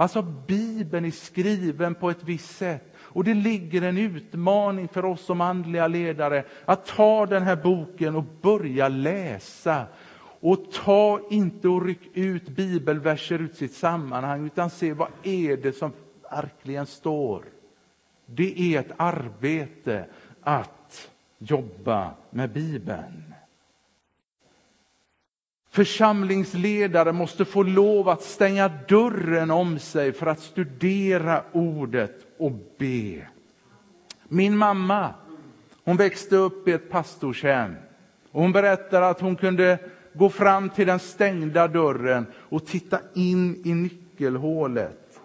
Alltså 0.00 0.22
Bibeln 0.22 1.04
är 1.04 1.10
skriven 1.10 1.94
på 1.94 2.10
ett 2.10 2.24
visst 2.24 2.56
sätt. 2.56 2.94
Och 2.98 3.24
det 3.24 3.34
ligger 3.34 3.82
en 3.82 3.98
utmaning 3.98 4.88
för 4.88 5.04
oss 5.04 5.20
som 5.20 5.40
andliga 5.40 5.86
ledare 5.86 6.44
att 6.64 6.86
ta 6.86 7.26
den 7.26 7.42
här 7.42 7.56
boken 7.56 8.16
och 8.16 8.24
börja 8.42 8.88
läsa. 8.88 9.86
Och 10.40 10.72
ta 10.72 11.20
inte 11.30 11.68
och 11.68 11.86
ryck 11.86 12.10
ut 12.14 12.48
bibelverser 12.48 13.38
ut 13.38 13.56
sitt 13.56 13.74
sammanhang, 13.74 14.46
utan 14.46 14.70
se 14.70 14.92
vad 14.92 15.08
är 15.22 15.56
det 15.56 15.72
som 15.72 15.92
verkligen 16.30 16.86
står. 16.86 17.44
Det 18.26 18.60
är 18.60 18.80
ett 18.80 18.92
arbete 18.96 20.06
att 20.42 21.10
jobba 21.38 22.10
med 22.30 22.52
Bibeln. 22.52 23.29
Församlingsledare 25.70 27.12
måste 27.12 27.44
få 27.44 27.62
lov 27.62 28.08
att 28.08 28.22
stänga 28.22 28.68
dörren 28.68 29.50
om 29.50 29.78
sig 29.78 30.12
för 30.12 30.26
att 30.26 30.40
studera 30.40 31.42
ordet 31.52 32.26
och 32.38 32.52
be. 32.78 33.26
Min 34.28 34.56
mamma 34.56 35.14
hon 35.84 35.96
växte 35.96 36.36
upp 36.36 36.68
i 36.68 36.72
ett 36.72 36.90
pastorshem. 36.90 37.74
Och 38.32 38.42
hon 38.42 38.52
berättar 38.52 39.02
att 39.02 39.20
hon 39.20 39.36
kunde 39.36 39.78
gå 40.12 40.28
fram 40.28 40.68
till 40.68 40.86
den 40.86 40.98
stängda 40.98 41.68
dörren 41.68 42.26
och 42.34 42.66
titta 42.66 43.00
in 43.14 43.62
i 43.64 43.74
nyckelhålet. 43.74 45.20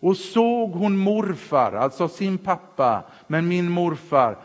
Och 0.00 0.16
såg 0.16 0.70
hon 0.70 0.96
morfar, 0.96 1.72
alltså 1.72 2.08
sin 2.08 2.38
pappa, 2.38 3.04
men 3.26 3.48
min 3.48 3.70
morfar, 3.70 4.36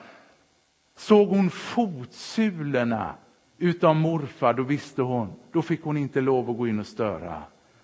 såg 0.98 1.30
hon 1.30 1.50
fotsulorna 1.50 3.16
Utom 3.60 3.98
morfar, 3.98 4.54
då 4.54 4.64
visste 4.64 5.02
hon, 5.02 5.34
då 5.52 5.62
fick 5.62 5.84
hon 5.84 5.98
inte 5.98 6.22
lov 6.22 6.50
att 6.50 6.58
gå 6.58 6.68
in 6.68 6.80
och 6.80 6.88
störa. 6.88 7.44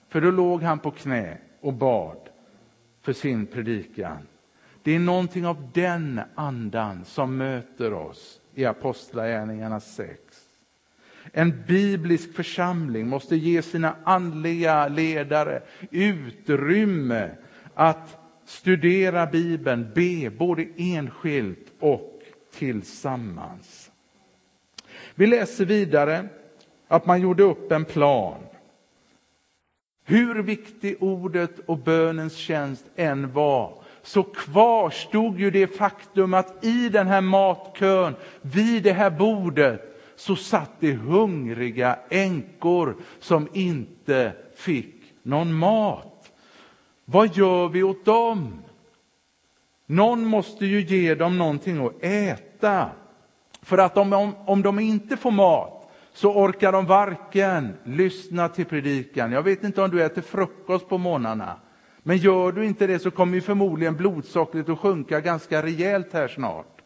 För 0.10 0.22
då 0.22 0.32
låg 0.32 0.63
han 0.63 0.79
på 0.79 0.91
knä 0.91 1.38
och 1.62 1.74
bad 1.74 2.17
för 3.01 3.13
sin 3.13 3.46
predikan. 3.46 4.17
Det 4.84 4.96
är 4.96 5.00
någonting 5.00 5.46
av 5.46 5.70
den 5.74 6.22
andan 6.36 7.05
som 7.05 7.38
möter 7.38 7.94
oss 7.94 8.41
i 8.55 8.65
Apostlagärningarna 8.65 9.79
6. 9.79 10.20
En 11.32 11.63
biblisk 11.67 12.36
församling 12.36 13.08
måste 13.08 13.36
ge 13.36 13.62
sina 13.62 13.96
andliga 14.03 14.88
ledare 14.88 15.62
utrymme 15.91 17.29
att 17.74 18.17
studera 18.46 19.25
Bibeln, 19.25 19.91
be 19.96 20.29
både 20.29 20.67
enskilt 20.77 21.74
och 21.79 22.22
tillsammans. 22.53 23.84
Vi 25.15 25.27
läser 25.27 25.65
vidare 25.65 26.27
att 26.88 27.05
man 27.05 27.22
gjorde 27.22 27.43
upp 27.43 27.72
en 27.72 27.86
plan. 27.86 28.38
Hur 30.05 30.43
viktig 30.43 30.98
ordet 31.00 31.60
och 31.65 31.77
bönens 31.77 32.36
tjänst 32.36 32.86
än 32.95 33.34
var, 33.34 33.74
så 34.01 34.24
kvarstod 34.24 35.39
ju 35.39 35.51
det 35.51 35.67
faktum 35.67 36.34
att 36.34 36.65
i 36.65 36.89
den 36.89 37.07
här 37.07 37.22
matkön, 37.22 38.15
vid 38.41 38.84
det 38.84 38.93
här 38.93 39.10
bordet, 39.10 40.01
så 40.15 40.36
satt 40.36 40.72
det 40.79 40.93
hungriga 40.93 42.00
änkor 42.10 42.95
som 43.19 43.48
inte 43.53 44.31
fick 44.55 45.13
någon 45.24 45.53
mat. 45.53 46.31
Vad 47.05 47.38
gör 47.38 47.67
vi 47.67 47.84
åt 47.84 48.05
dem? 48.05 48.62
Någon 49.86 50.25
måste 50.25 50.65
ju 50.65 50.81
ge 50.81 51.15
dem 51.15 51.38
någonting 51.38 51.86
att 51.86 52.03
äta. 52.03 52.89
För 53.65 53.77
att 53.77 53.98
om, 53.98 54.13
om, 54.13 54.36
om 54.45 54.62
de 54.62 54.79
inte 54.79 55.17
får 55.17 55.31
mat 55.31 55.91
så 56.13 56.34
orkar 56.34 56.72
de 56.72 56.86
varken 56.86 57.74
lyssna 57.84 58.50
till 58.50 58.65
predikan. 58.65 59.31
Jag 59.31 59.43
vet 59.43 59.63
inte 59.63 59.81
om 59.81 59.91
du 59.91 60.03
äter 60.03 60.22
frukost 60.22 60.89
på 60.89 60.98
morgnarna. 60.98 61.55
Men 62.03 62.17
gör 62.17 62.51
du 62.51 62.65
inte 62.65 62.88
det 62.88 63.00
så 63.00 63.12
kommer 63.12 63.36
ju 63.36 63.41
förmodligen 63.41 63.95
blodsockret 63.95 64.69
att 64.69 64.79
sjunka 64.79 65.19
ganska 65.19 65.63
rejält 65.63 66.13
här 66.13 66.27
snart. 66.27 66.81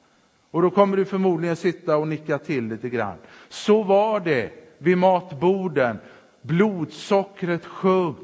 Och 0.51 0.62
då 0.62 0.69
kommer 0.69 0.98
du 0.98 1.05
förmodligen 1.05 1.55
sitta 1.55 1.98
och 1.98 2.07
nicka 2.07 2.38
till 2.38 2.67
lite 2.67 2.89
grann. 2.89 3.17
Så 3.50 3.83
var 3.83 4.19
det 4.19 4.51
vid 4.77 4.98
matborden. 4.98 6.00
Blodsockret 6.41 7.65
sjönk. 7.65 8.17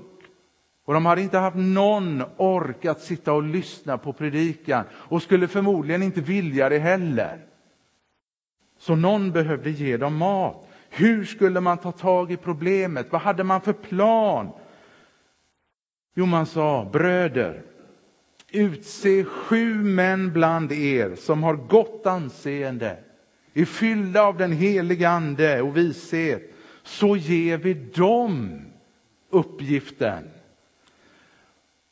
Och 0.85 0.93
de 0.93 1.05
hade 1.05 1.21
inte 1.21 1.37
haft 1.37 1.57
någon 1.57 2.23
ork 2.37 2.85
att 2.85 3.01
sitta 3.01 3.33
och 3.33 3.43
lyssna 3.43 3.97
på 3.97 4.13
predikan 4.13 4.83
och 4.91 5.21
skulle 5.21 5.47
förmodligen 5.47 6.03
inte 6.03 6.21
vilja 6.21 6.69
det 6.69 6.79
heller. 6.79 7.44
Så 8.85 8.95
någon 8.95 9.31
behövde 9.31 9.69
ge 9.69 9.97
dem 9.97 10.15
mat. 10.15 10.67
Hur 10.89 11.25
skulle 11.25 11.61
man 11.61 11.77
ta 11.77 11.91
tag 11.91 12.31
i 12.31 12.37
problemet? 12.37 13.11
Vad 13.11 13.21
hade 13.21 13.43
man 13.43 13.61
för 13.61 13.73
plan? 13.73 14.49
Jo, 16.15 16.25
man 16.25 16.45
sa 16.45 16.89
bröder, 16.93 17.61
utse 18.51 19.23
sju 19.23 19.83
män 19.83 20.33
bland 20.33 20.71
er 20.71 21.15
som 21.15 21.43
har 21.43 21.55
gott 21.55 22.05
anseende, 22.05 22.97
är 23.53 23.65
fyllda 23.65 24.21
av 24.21 24.37
den 24.37 24.51
heliga 24.51 25.09
ande 25.09 25.61
och 25.61 25.77
vishet, 25.77 26.53
så 26.83 27.17
ger 27.17 27.57
vi 27.57 27.73
dem 27.73 28.61
uppgiften. 29.29 30.29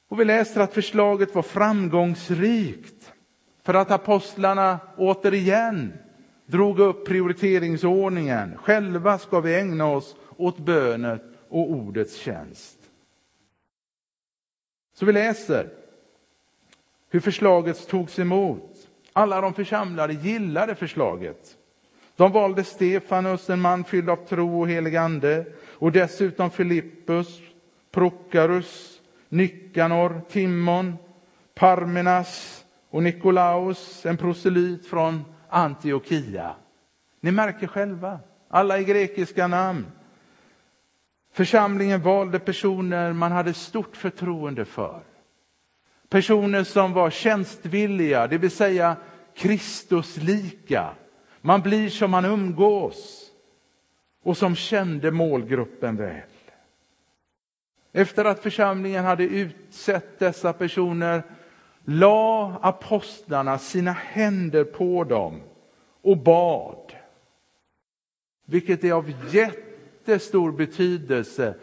Och 0.09 0.19
vi 0.19 0.25
läser 0.25 0.61
att 0.61 0.73
förslaget 0.73 1.35
var 1.35 1.41
framgångsrikt 1.41 3.13
för 3.63 3.73
att 3.73 3.91
apostlarna 3.91 4.79
återigen 4.97 5.93
drog 6.45 6.79
upp 6.79 7.05
prioriteringsordningen. 7.05 8.57
Själva 8.57 9.17
ska 9.17 9.39
vi 9.39 9.55
ägna 9.55 9.85
oss 9.85 10.15
åt 10.37 10.57
bönet 10.57 11.23
och 11.49 11.71
ordets 11.71 12.15
tjänst. 12.15 12.77
Så 14.95 15.05
vi 15.05 15.13
läser 15.13 15.69
hur 17.09 17.19
förslaget 17.19 17.87
togs 17.87 18.19
emot. 18.19 18.87
Alla 19.13 19.41
de 19.41 19.53
församlade 19.53 20.13
gillade 20.13 20.75
förslaget. 20.75 21.57
De 22.15 22.31
valde 22.31 22.63
Stefanus, 22.63 23.49
en 23.49 23.61
man 23.61 23.83
fylld 23.83 24.09
av 24.09 24.15
tro 24.15 24.61
och 24.61 24.67
helig 24.67 24.95
ande, 24.95 25.45
och 25.65 25.91
dessutom 25.91 26.51
Filippus, 26.51 27.41
Prokarus, 27.91 29.01
Nikanor, 29.29 30.21
Timon, 30.29 30.95
Parmenas 31.55 32.65
och 32.89 33.03
Nikolaus, 33.03 34.05
en 34.05 34.17
proselyt 34.17 34.85
från 34.85 35.25
Antiochia. 35.53 36.55
Ni 37.19 37.31
märker 37.31 37.67
själva, 37.67 38.19
alla 38.49 38.79
i 38.79 38.83
grekiska 38.83 39.47
namn. 39.47 39.85
Församlingen 41.31 42.01
valde 42.01 42.39
personer 42.39 43.13
man 43.13 43.31
hade 43.31 43.53
stort 43.53 43.97
förtroende 43.97 44.65
för. 44.65 45.03
Personer 46.09 46.63
som 46.63 46.93
var 46.93 47.09
tjänstvilliga, 47.09 48.27
det 48.27 48.37
vill 48.37 48.51
säga 48.51 48.95
Kristuslika. 49.35 50.89
Man 51.41 51.61
blir 51.61 51.89
som 51.89 52.11
man 52.11 52.25
umgås 52.25 53.29
och 54.23 54.37
som 54.37 54.55
kände 54.55 55.11
målgruppen 55.11 55.95
väl. 55.95 56.21
Efter 57.91 58.25
att 58.25 58.39
församlingen 58.39 59.05
hade 59.05 59.23
utsett 59.23 60.19
dessa 60.19 60.53
personer 60.53 61.23
la 61.85 62.59
apostlarna 62.61 63.57
sina 63.57 63.91
händer 63.91 64.63
på 64.63 65.03
dem 65.03 65.41
och 66.01 66.17
bad. 66.17 66.93
Vilket 68.45 68.83
är 68.83 68.91
av 68.91 69.11
jättestor 69.31 70.51
betydelse. 70.51 71.55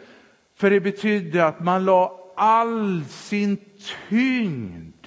För 0.55 0.69
det 0.69 0.79
betydde 0.79 1.45
att 1.45 1.59
man 1.59 1.85
la 1.85 2.17
all 2.35 3.05
sin 3.05 3.57
tyngd 4.09 5.01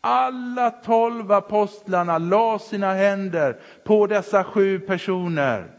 alla 0.00 0.70
tolv 0.70 1.32
apostlarna 1.32 2.18
la 2.18 2.58
sina 2.58 2.94
händer 2.94 3.60
på 3.84 4.06
dessa 4.06 4.44
sju 4.44 4.78
personer 4.78 5.70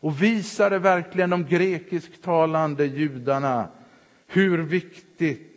och 0.00 0.22
visade 0.22 0.78
verkligen 0.78 1.30
de 1.30 1.46
grekisktalande 1.46 2.86
judarna 2.86 3.68
hur 4.26 4.58
viktigt 4.58 5.49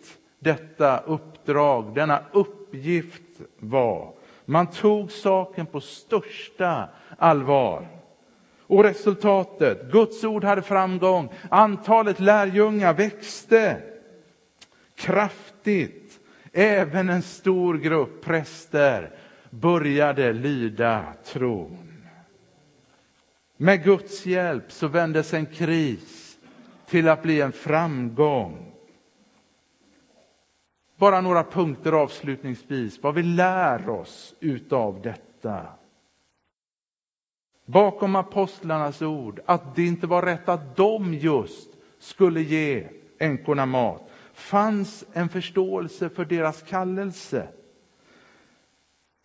detta 0.43 0.99
uppdrag, 0.99 1.95
denna 1.95 2.23
uppgift 2.31 3.21
var. 3.59 4.13
Man 4.45 4.67
tog 4.67 5.11
saken 5.11 5.65
på 5.65 5.81
största 5.81 6.89
allvar. 7.17 7.87
Och 8.67 8.83
resultatet, 8.83 9.91
Guds 9.91 10.23
ord 10.23 10.43
hade 10.43 10.61
framgång, 10.61 11.29
antalet 11.49 12.19
lärjungar 12.19 12.93
växte 12.93 13.81
kraftigt. 14.95 16.19
Även 16.51 17.09
en 17.09 17.21
stor 17.21 17.77
grupp 17.77 18.25
präster 18.25 19.11
började 19.49 20.33
lyda 20.33 21.03
tron. 21.25 22.03
Med 23.57 23.83
Guds 23.83 24.25
hjälp 24.25 24.71
så 24.71 24.87
vändes 24.87 25.33
en 25.33 25.45
kris 25.45 26.37
till 26.87 27.09
att 27.09 27.23
bli 27.23 27.41
en 27.41 27.51
framgång. 27.51 28.72
Bara 31.03 31.21
några 31.21 31.43
punkter 31.43 31.91
avslutningsvis, 31.91 33.03
vad 33.03 33.15
vi 33.15 33.23
lär 33.23 33.89
oss 33.89 34.35
utav 34.39 35.01
detta. 35.01 35.65
Bakom 37.65 38.15
apostlarnas 38.15 39.01
ord, 39.01 39.39
att 39.45 39.75
det 39.75 39.85
inte 39.85 40.07
var 40.07 40.21
rätt 40.21 40.49
att 40.49 40.75
de 40.75 41.13
just 41.13 41.69
skulle 41.99 42.41
ge 42.41 42.87
änkorna 43.19 43.65
mat, 43.65 44.09
fanns 44.33 45.05
en 45.13 45.29
förståelse 45.29 46.09
för 46.09 46.25
deras 46.25 46.61
kallelse. 46.61 47.47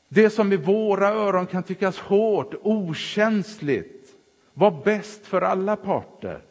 Det 0.08 0.30
som 0.30 0.52
i 0.52 0.56
våra 0.56 1.08
öron 1.08 1.46
kan 1.46 1.62
tyckas 1.62 1.98
hårt, 1.98 2.54
okänsligt, 2.62 4.08
var 4.54 4.82
bäst 4.84 5.26
för 5.26 5.42
alla 5.42 5.76
parter. 5.76 6.42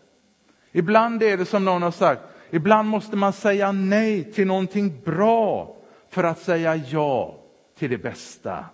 Ibland 0.72 1.24
är 1.24 1.38
det 1.38 1.46
som 1.46 1.66
någon 1.66 1.82
har 1.82 1.92
sagt, 1.92 2.22
ibland 2.50 2.90
måste 2.90 3.16
man 3.16 3.34
säga 3.34 3.72
nej 3.72 4.32
till 4.34 4.48
någonting 4.48 5.02
bra 5.06 5.76
för 6.10 6.24
att 6.24 6.40
säga 6.40 6.76
ja 6.76 7.36
till 7.76 7.90
det 7.90 7.98
bästa. 7.98 8.66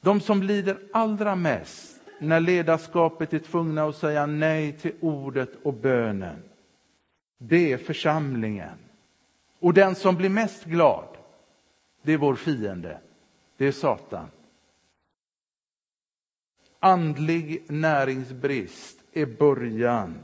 De 0.00 0.20
som 0.20 0.42
lider 0.42 0.78
allra 0.92 1.36
mest 1.36 2.00
när 2.18 2.40
ledarskapet 2.40 3.32
är 3.32 3.38
tvungna 3.38 3.84
att 3.84 3.96
säga 3.96 4.26
nej 4.26 4.72
till 4.72 4.92
ordet 5.00 5.50
och 5.62 5.74
bönen, 5.74 6.42
det 7.38 7.72
är 7.72 7.78
församlingen. 7.78 8.78
Och 9.58 9.74
den 9.74 9.94
som 9.94 10.16
blir 10.16 10.28
mest 10.28 10.64
glad, 10.64 11.08
det 12.02 12.12
är 12.12 12.18
vår 12.18 12.34
fiende, 12.34 13.00
det 13.56 13.66
är 13.66 13.72
Satan. 13.72 14.28
Andlig 16.78 17.64
näringsbrist 17.68 18.98
är 19.12 19.26
början 19.26 20.14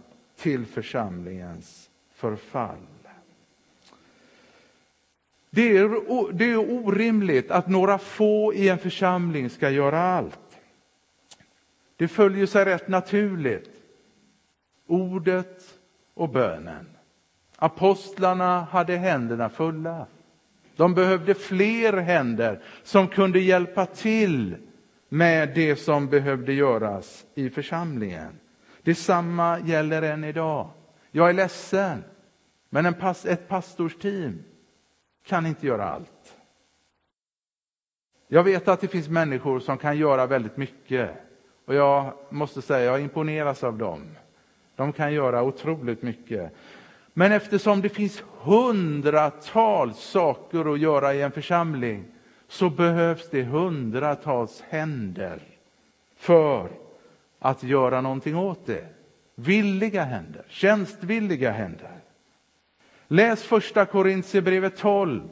till 0.43 0.67
församlingens 0.67 1.91
förfall. 2.15 2.87
Det 5.51 5.77
är, 5.77 6.33
det 6.33 6.51
är 6.51 6.57
orimligt 6.57 7.51
att 7.51 7.69
några 7.69 7.99
få 7.99 8.55
i 8.55 8.69
en 8.69 8.79
församling 8.79 9.51
ska 9.51 9.71
göra 9.71 10.01
allt. 10.01 10.59
Det 11.97 12.09
följer 12.09 12.47
sig 12.47 12.65
rätt 12.65 12.89
naturligt. 12.89 13.71
Ordet 14.87 15.79
och 16.15 16.29
bönen. 16.29 16.87
Apostlarna 17.57 18.61
hade 18.61 18.97
händerna 18.97 19.49
fulla. 19.49 20.07
De 20.77 20.95
behövde 20.95 21.35
fler 21.35 21.93
händer 21.93 22.63
som 22.83 23.09
kunde 23.09 23.41
hjälpa 23.41 23.87
till 23.87 24.57
med 25.09 25.55
det 25.55 25.77
som 25.77 26.09
behövde 26.09 26.53
göras 26.53 27.25
i 27.35 27.51
församlingen. 27.51 28.39
Detsamma 28.83 29.61
gäller 29.61 30.03
än 30.03 30.25
idag. 30.25 30.71
Jag 31.11 31.29
är 31.29 31.33
ledsen, 31.33 32.05
men 32.69 32.87
en 32.87 32.95
pass, 32.95 33.27
ett 33.27 33.49
pastorsteam 33.49 34.45
kan 35.27 35.47
inte 35.47 35.67
göra 35.67 35.89
allt. 35.89 36.37
Jag 38.29 38.43
vet 38.43 38.69
att 38.69 38.81
det 38.81 38.89
finns 38.89 39.09
människor 39.09 39.61
som 39.61 39.79
kan 39.79 39.99
göra 39.99 40.27
väldigt 40.27 40.57
mycket 40.57 41.11
och 41.67 41.75
jag 41.75 42.13
måste 42.31 42.63
säga 42.63 42.85
jag 42.85 43.01
imponeras 43.01 43.65
av 43.65 43.79
dem. 43.79 44.17
De 44.77 44.93
kan 44.93 45.13
göra 45.13 45.43
otroligt 45.43 46.03
mycket. 46.03 46.53
Men 47.13 47.33
eftersom 47.33 47.81
det 47.81 47.89
finns 47.89 48.23
hundratals 48.41 49.99
saker 49.99 50.73
att 50.73 50.81
göra 50.81 51.15
i 51.15 51.23
en 51.23 51.33
församling 51.33 52.05
så 52.49 52.71
behövs 52.71 53.31
det 53.31 53.43
hundratals 53.43 54.63
händer 54.69 55.43
för 56.17 56.82
att 57.43 57.63
göra 57.63 58.01
någonting 58.01 58.37
åt 58.37 58.67
det. 58.67 58.85
Villiga 59.35 60.05
händer, 60.05 60.45
tjänstvilliga 60.49 61.51
händer. 61.51 61.91
Läs 63.09 63.43
första 63.43 63.85
Korintierbrevet 63.85 64.77
12 64.77 65.23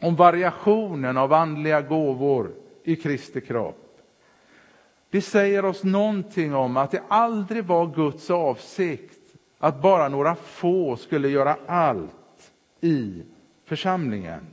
om 0.00 0.16
variationen 0.16 1.16
av 1.16 1.32
andliga 1.32 1.80
gåvor 1.80 2.50
i 2.84 2.96
Kristi 2.96 3.40
kropp. 3.40 4.00
Det 5.10 5.20
säger 5.20 5.64
oss 5.64 5.84
någonting 5.84 6.54
om 6.54 6.76
att 6.76 6.90
det 6.90 7.02
aldrig 7.08 7.64
var 7.64 7.86
Guds 7.94 8.30
avsikt 8.30 9.18
att 9.58 9.82
bara 9.82 10.08
några 10.08 10.34
få 10.34 10.96
skulle 10.96 11.28
göra 11.28 11.56
allt 11.66 12.52
i 12.80 13.22
församlingen. 13.64 14.46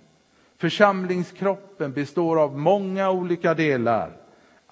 Församlingskroppen 0.57 1.93
består 1.93 2.39
av 2.39 2.57
många 2.60 3.12
olika 3.12 3.53
delar, 3.53 4.20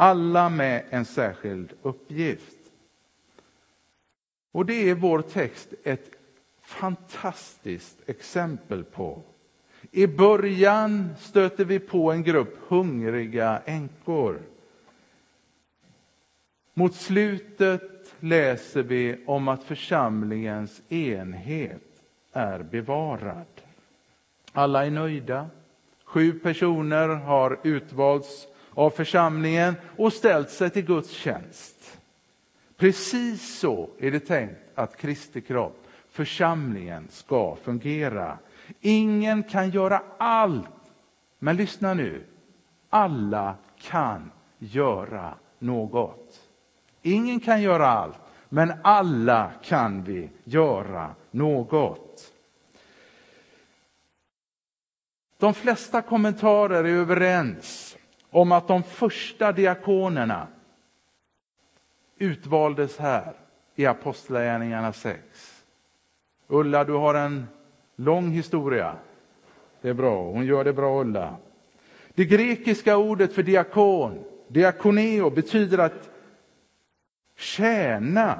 alla 0.02 0.50
med 0.50 0.84
en 0.90 1.06
särskild 1.06 1.74
uppgift. 1.82 2.58
Och 4.52 4.66
det 4.66 4.90
är 4.90 4.96
vår 4.96 5.22
text 5.22 5.74
ett 5.84 6.12
fantastiskt 6.62 7.98
exempel 8.06 8.84
på. 8.84 9.22
I 9.92 10.08
början 10.08 11.10
stöter 11.20 11.66
vi 11.66 11.80
på 11.80 12.12
en 12.12 12.24
grupp 12.24 12.58
hungriga 12.68 13.62
änkor. 13.66 14.40
Mot 16.74 16.96
slutet 16.96 18.14
läser 18.20 18.84
vi 18.84 19.24
om 19.28 19.48
att 19.48 19.64
församlingens 19.64 20.82
enhet 20.90 22.02
är 22.34 22.64
bevarad. 22.64 23.62
Alla 24.52 24.86
är 24.86 24.92
nöjda. 24.92 25.50
Sju 26.04 26.40
personer 26.40 27.08
har 27.08 27.60
utvalts 27.64 28.48
av 28.80 28.90
församlingen 28.90 29.76
och 29.98 30.14
ställt 30.14 30.50
sig 30.50 30.70
till 30.70 30.86
Guds 30.86 31.10
tjänst. 31.10 32.00
Precis 32.78 33.60
så 33.60 33.90
är 34.00 34.12
det 34.12 34.20
tänkt 34.20 34.60
att 34.76 34.98
Kristi 34.98 35.42
kropp 35.42 35.88
församlingen 36.10 37.08
ska 37.10 37.56
fungera. 37.56 38.38
Ingen 38.82 39.44
kan 39.44 39.70
göra 39.70 40.02
allt. 40.18 40.66
Men 41.40 41.56
lyssna 41.56 41.94
nu. 41.94 42.24
Alla 42.90 43.56
kan 43.82 44.32
göra 44.60 45.34
något. 45.60 46.40
Ingen 47.02 47.40
kan 47.40 47.62
göra 47.62 47.88
allt, 47.88 48.20
men 48.50 48.74
alla 48.84 49.52
kan 49.64 50.04
vi 50.04 50.30
göra 50.44 51.16
något. 51.32 52.34
De 55.38 55.54
flesta 55.54 56.02
kommentarer 56.02 56.84
är 56.84 56.94
överens 56.94 57.89
om 58.30 58.52
att 58.52 58.68
de 58.68 58.84
första 58.84 59.52
diakonerna 59.52 60.48
utvaldes 62.18 62.98
här 62.98 63.34
i 63.76 63.86
Apostlagärningarna 63.86 64.94
6. 64.94 65.64
Ulla, 66.48 66.84
du 66.84 66.94
har 66.94 67.16
en 67.16 67.48
lång 67.96 68.30
historia. 68.32 68.96
Det 69.82 69.90
är 69.90 69.94
bra, 69.94 70.24
hon 70.24 70.46
gör 70.46 70.64
det 70.64 70.74
bra 70.74 71.02
Ulla. 71.02 71.36
Det 72.14 72.26
grekiska 72.26 72.98
ordet 72.98 73.34
för 73.34 73.44
diakon, 73.44 74.24
diakoneo, 74.48 75.30
betyder 75.30 75.78
att 75.78 76.10
tjäna, 77.36 78.40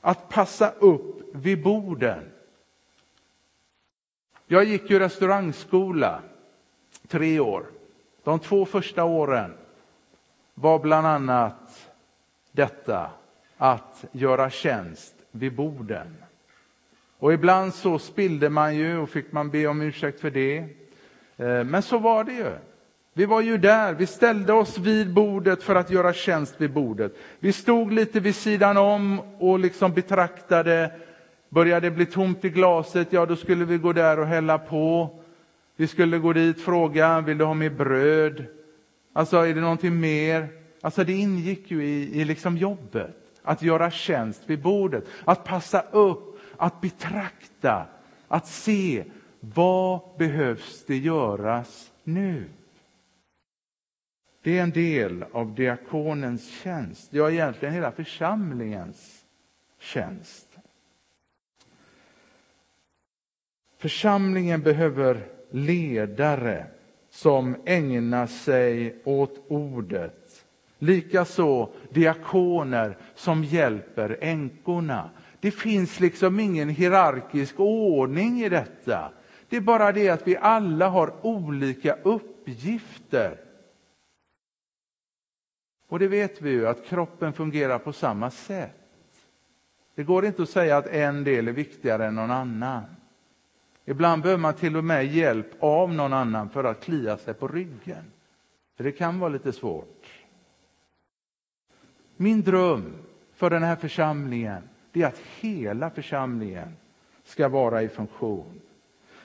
att 0.00 0.28
passa 0.28 0.70
upp 0.70 1.34
vid 1.34 1.62
borden. 1.62 2.30
Jag 4.46 4.64
gick 4.64 4.90
ju 4.90 4.98
restaurangskola 4.98 6.22
tre 7.08 7.40
år. 7.40 7.66
De 8.24 8.38
två 8.38 8.64
första 8.64 9.04
åren 9.04 9.54
var 10.54 10.78
bland 10.78 11.06
annat 11.06 11.90
detta 12.52 13.10
att 13.56 14.04
göra 14.12 14.50
tjänst 14.50 15.14
vid 15.30 15.54
borden. 15.54 16.16
Och 17.18 17.32
ibland 17.32 17.74
så 17.74 17.98
spillde 17.98 18.50
man 18.50 18.76
ju 18.76 18.98
och 18.98 19.10
fick 19.10 19.32
man 19.32 19.50
be 19.50 19.66
om 19.66 19.82
ursäkt 19.82 20.20
för 20.20 20.30
det. 20.30 20.58
Eh, 21.36 21.64
men 21.64 21.82
så 21.82 21.98
var 21.98 22.24
det 22.24 22.32
ju. 22.32 22.50
Vi 23.12 23.26
var 23.26 23.40
ju 23.40 23.58
där, 23.58 23.94
vi 23.94 24.06
ställde 24.06 24.52
oss 24.52 24.78
vid 24.78 25.14
bordet 25.14 25.62
för 25.62 25.74
att 25.74 25.90
göra 25.90 26.12
tjänst 26.12 26.54
vid 26.58 26.72
bordet. 26.72 27.16
Vi 27.38 27.52
stod 27.52 27.92
lite 27.92 28.20
vid 28.20 28.34
sidan 28.34 28.76
om 28.76 29.20
och 29.38 29.58
liksom 29.58 29.92
betraktade. 29.92 30.92
Började 31.48 31.86
det 31.86 31.96
bli 31.96 32.06
tomt 32.06 32.44
i 32.44 32.50
glaset, 32.50 33.08
ja 33.10 33.26
då 33.26 33.36
skulle 33.36 33.64
vi 33.64 33.78
gå 33.78 33.92
där 33.92 34.18
och 34.18 34.26
hälla 34.26 34.58
på. 34.58 35.18
Vi 35.78 35.86
skulle 35.86 36.18
gå 36.18 36.32
dit 36.32 36.56
och 36.56 36.62
fråga, 36.62 37.20
vill 37.20 37.38
du 37.38 37.44
ha 37.44 37.54
mer 37.54 37.70
bröd? 37.70 38.44
Alltså, 39.12 39.36
är 39.36 39.54
det 39.54 39.60
någonting 39.60 40.00
mer? 40.00 40.48
Alltså, 40.80 41.04
det 41.04 41.12
ingick 41.12 41.70
ju 41.70 41.84
i, 41.84 42.20
i 42.20 42.24
liksom 42.24 42.56
jobbet, 42.56 43.16
att 43.42 43.62
göra 43.62 43.90
tjänst 43.90 44.42
vid 44.46 44.62
bordet, 44.62 45.04
att 45.24 45.44
passa 45.44 45.80
upp 45.80 46.40
att 46.56 46.80
betrakta, 46.80 47.86
att 48.28 48.46
se 48.46 49.04
vad 49.40 50.00
behövs 50.18 50.84
det 50.86 50.96
göras 50.96 51.92
nu? 52.04 52.50
Det 54.42 54.58
är 54.58 54.62
en 54.62 54.70
del 54.70 55.24
av 55.32 55.54
diakonens 55.54 56.48
tjänst, 56.62 57.08
ja 57.10 57.30
egentligen 57.30 57.74
hela 57.74 57.92
församlingens 57.92 59.24
tjänst. 59.78 60.58
Församlingen 63.76 64.62
behöver 64.62 65.37
ledare 65.50 66.66
som 67.10 67.56
ägnar 67.64 68.26
sig 68.26 69.02
åt 69.04 69.44
ordet. 69.48 70.44
Likaså 70.78 71.70
diakoner 71.90 72.98
som 73.14 73.44
hjälper 73.44 74.18
änkorna, 74.20 75.10
det 75.40 75.50
finns 75.50 76.00
liksom 76.00 76.40
ingen 76.40 76.68
hierarkisk 76.68 77.60
ordning 77.60 78.40
i 78.40 78.48
detta. 78.48 79.12
Det 79.48 79.56
är 79.56 79.60
bara 79.60 79.92
det 79.92 80.08
att 80.08 80.26
vi 80.26 80.36
alla 80.36 80.88
har 80.88 81.26
olika 81.26 81.96
uppgifter. 82.02 83.40
Och 85.88 85.98
det 85.98 86.08
vet 86.08 86.42
vi 86.42 86.50
ju 86.50 86.68
att 86.68 86.84
kroppen 86.84 87.32
fungerar 87.32 87.78
på 87.78 87.92
samma 87.92 88.30
sätt. 88.30 88.74
Det 89.94 90.04
går 90.04 90.26
inte 90.26 90.42
att 90.42 90.50
säga 90.50 90.76
att 90.76 90.86
en 90.86 91.24
del 91.24 91.48
är 91.48 91.52
viktigare 91.52 92.06
än 92.06 92.14
någon 92.14 92.30
annan. 92.30 92.84
Ibland 93.90 94.22
behöver 94.22 94.40
man 94.40 94.54
till 94.54 94.76
och 94.76 94.84
med 94.84 95.06
hjälp 95.06 95.46
av 95.60 95.94
någon 95.94 96.12
annan 96.12 96.50
för 96.50 96.64
att 96.64 96.84
klia 96.84 97.16
sig 97.16 97.34
på 97.34 97.48
ryggen. 97.48 98.04
För 98.76 98.84
det 98.84 98.92
kan 98.92 99.18
vara 99.18 99.30
lite 99.30 99.52
svårt. 99.52 100.06
Min 102.16 102.42
dröm 102.42 102.92
för 103.34 103.50
den 103.50 103.62
här 103.62 103.76
församlingen 103.76 104.62
är 104.92 105.06
att 105.06 105.18
hela 105.40 105.90
församlingen 105.90 106.76
ska 107.24 107.48
vara 107.48 107.82
i 107.82 107.88
funktion. 107.88 108.60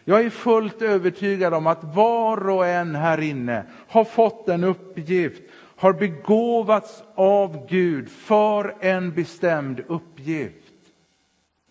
Jag 0.03 0.21
är 0.25 0.29
fullt 0.29 0.81
övertygad 0.81 1.53
om 1.53 1.67
att 1.67 1.83
var 1.83 2.49
och 2.49 2.67
en 2.67 2.95
här 2.95 3.19
inne 3.21 3.65
har 3.87 4.03
fått 4.03 4.49
en 4.49 4.63
uppgift, 4.63 5.43
har 5.55 5.93
begåvats 5.93 7.03
av 7.15 7.67
Gud 7.69 8.09
för 8.09 8.75
en 8.79 9.13
bestämd 9.13 9.79
uppgift. 9.87 10.73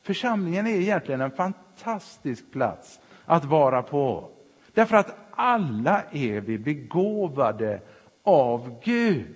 Församlingen 0.03 0.67
är 0.67 0.81
egentligen 0.81 1.21
en 1.21 1.31
fantastisk 1.31 1.62
fantastisk 1.77 2.51
plats 2.53 3.01
att 3.25 3.45
vara 3.45 3.83
på. 3.83 4.29
Därför 4.75 4.97
att 4.97 5.17
alla 5.31 6.03
är 6.11 6.41
vi 6.41 6.59
begåvade 6.59 7.81
av 8.23 8.81
Gud. 8.85 9.35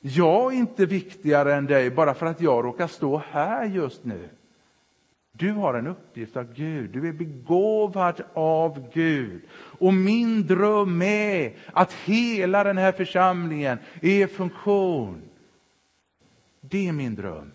Jag 0.00 0.52
är 0.54 0.56
inte 0.56 0.86
viktigare 0.86 1.54
än 1.54 1.66
dig 1.66 1.90
bara 1.90 2.14
för 2.14 2.26
att 2.26 2.40
jag 2.40 2.64
råkar 2.64 2.86
stå 2.86 3.22
här 3.30 3.64
just 3.64 4.04
nu. 4.04 4.28
Du 5.32 5.52
har 5.52 5.74
en 5.74 5.86
uppgift 5.86 6.36
av 6.36 6.54
Gud, 6.54 6.90
du 6.90 7.08
är 7.08 7.12
begåvad 7.12 8.22
av 8.32 8.90
Gud. 8.92 9.42
Och 9.52 9.94
min 9.94 10.46
dröm 10.46 11.02
är 11.02 11.56
att 11.72 11.92
hela 11.92 12.64
den 12.64 12.78
här 12.78 12.92
församlingen 12.92 13.78
är 14.02 14.24
i 14.24 14.26
funktion. 14.26 15.22
Det 16.60 16.88
är 16.88 16.92
min 16.92 17.14
dröm. 17.14 17.52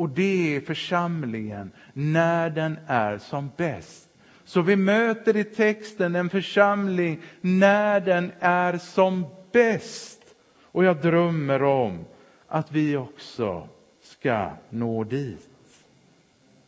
Och 0.00 0.08
det 0.08 0.56
är 0.56 0.60
församlingen 0.60 1.70
när 1.92 2.50
den 2.50 2.78
är 2.86 3.18
som 3.18 3.50
bäst. 3.56 4.08
Så 4.44 4.62
vi 4.62 4.76
möter 4.76 5.36
i 5.36 5.44
texten 5.44 6.16
en 6.16 6.30
församling 6.30 7.20
när 7.40 8.00
den 8.00 8.32
är 8.40 8.78
som 8.78 9.26
bäst. 9.52 10.22
Och 10.62 10.84
jag 10.84 11.00
drömmer 11.00 11.62
om 11.62 12.04
att 12.46 12.72
vi 12.72 12.96
också 12.96 13.68
ska 14.02 14.50
nå 14.70 15.04
dit. 15.04 15.50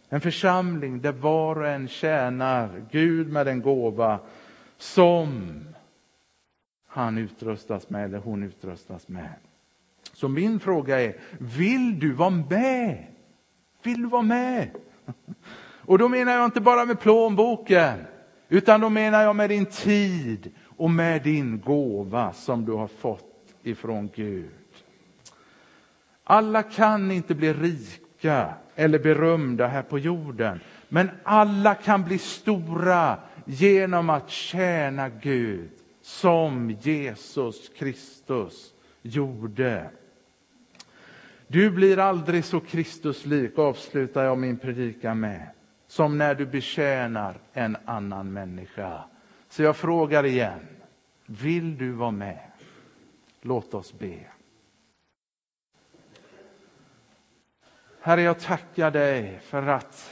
En 0.08 0.20
församling 0.20 1.00
där 1.00 1.12
var 1.12 1.58
och 1.58 1.68
en 1.68 1.88
tjänar 1.88 2.84
Gud 2.90 3.28
med 3.32 3.46
den 3.46 3.62
gåva 3.62 4.18
som 4.78 5.60
han 6.86 7.18
utrustas 7.18 7.90
med 7.90 8.04
eller 8.04 8.18
hon 8.18 8.42
utrustas 8.42 9.08
med. 9.08 9.34
Så 10.12 10.28
min 10.28 10.60
fråga 10.60 11.00
är, 11.00 11.16
vill 11.38 11.98
du 11.98 12.12
vara 12.12 12.30
med? 12.30 13.11
Vill 13.82 14.02
du 14.02 14.08
vara 14.08 14.22
med? 14.22 14.70
Och 15.84 15.98
då 15.98 16.08
menar 16.08 16.32
jag 16.32 16.44
inte 16.44 16.60
bara 16.60 16.84
med 16.84 17.00
plånboken, 17.00 17.98
utan 18.48 18.80
då 18.80 18.88
menar 18.88 19.22
jag 19.22 19.36
med 19.36 19.50
din 19.50 19.66
tid 19.66 20.50
och 20.76 20.90
med 20.90 21.22
din 21.22 21.60
gåva 21.60 22.32
som 22.32 22.64
du 22.64 22.72
har 22.72 22.86
fått 22.86 23.54
ifrån 23.62 24.10
Gud. 24.14 24.50
Alla 26.24 26.62
kan 26.62 27.10
inte 27.10 27.34
bli 27.34 27.52
rika 27.52 28.54
eller 28.74 28.98
berömda 28.98 29.66
här 29.66 29.82
på 29.82 29.98
jorden, 29.98 30.60
men 30.88 31.10
alla 31.22 31.74
kan 31.74 32.04
bli 32.04 32.18
stora 32.18 33.18
genom 33.44 34.10
att 34.10 34.30
tjäna 34.30 35.08
Gud 35.08 35.70
som 36.02 36.70
Jesus 36.80 37.68
Kristus 37.78 38.72
gjorde. 39.02 39.90
Du 41.52 41.70
blir 41.70 41.98
aldrig 41.98 42.44
så 42.44 42.60
Kristuslik, 42.60 43.58
avslutar 43.58 44.24
jag 44.24 44.38
min 44.38 44.58
predikan 44.58 45.20
med, 45.20 45.50
som 45.86 46.18
när 46.18 46.34
du 46.34 46.46
betjänar 46.46 47.40
en 47.52 47.76
annan 47.84 48.32
människa. 48.32 49.04
Så 49.48 49.62
jag 49.62 49.76
frågar 49.76 50.24
igen, 50.24 50.66
vill 51.26 51.78
du 51.78 51.92
vara 51.92 52.10
med? 52.10 52.38
Låt 53.42 53.74
oss 53.74 53.98
be. 53.98 54.18
Herre, 58.00 58.22
jag 58.22 58.40
tackar 58.40 58.90
dig 58.90 59.40
för 59.42 59.66
att 59.66 60.10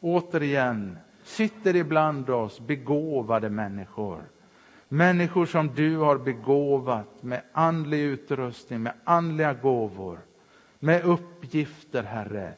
återigen 0.00 0.98
sitter 1.24 1.76
ibland 1.76 2.30
oss 2.30 2.60
begåvade 2.60 3.50
människor. 3.50 4.22
Människor 4.88 5.46
som 5.46 5.74
du 5.74 5.96
har 5.96 6.18
begåvat 6.18 7.22
med 7.22 7.42
andlig 7.52 8.00
utrustning, 8.00 8.82
med 8.82 8.94
andliga 9.04 9.54
gåvor 9.54 10.18
med 10.80 11.04
uppgifter, 11.04 12.02
Herre, 12.02 12.52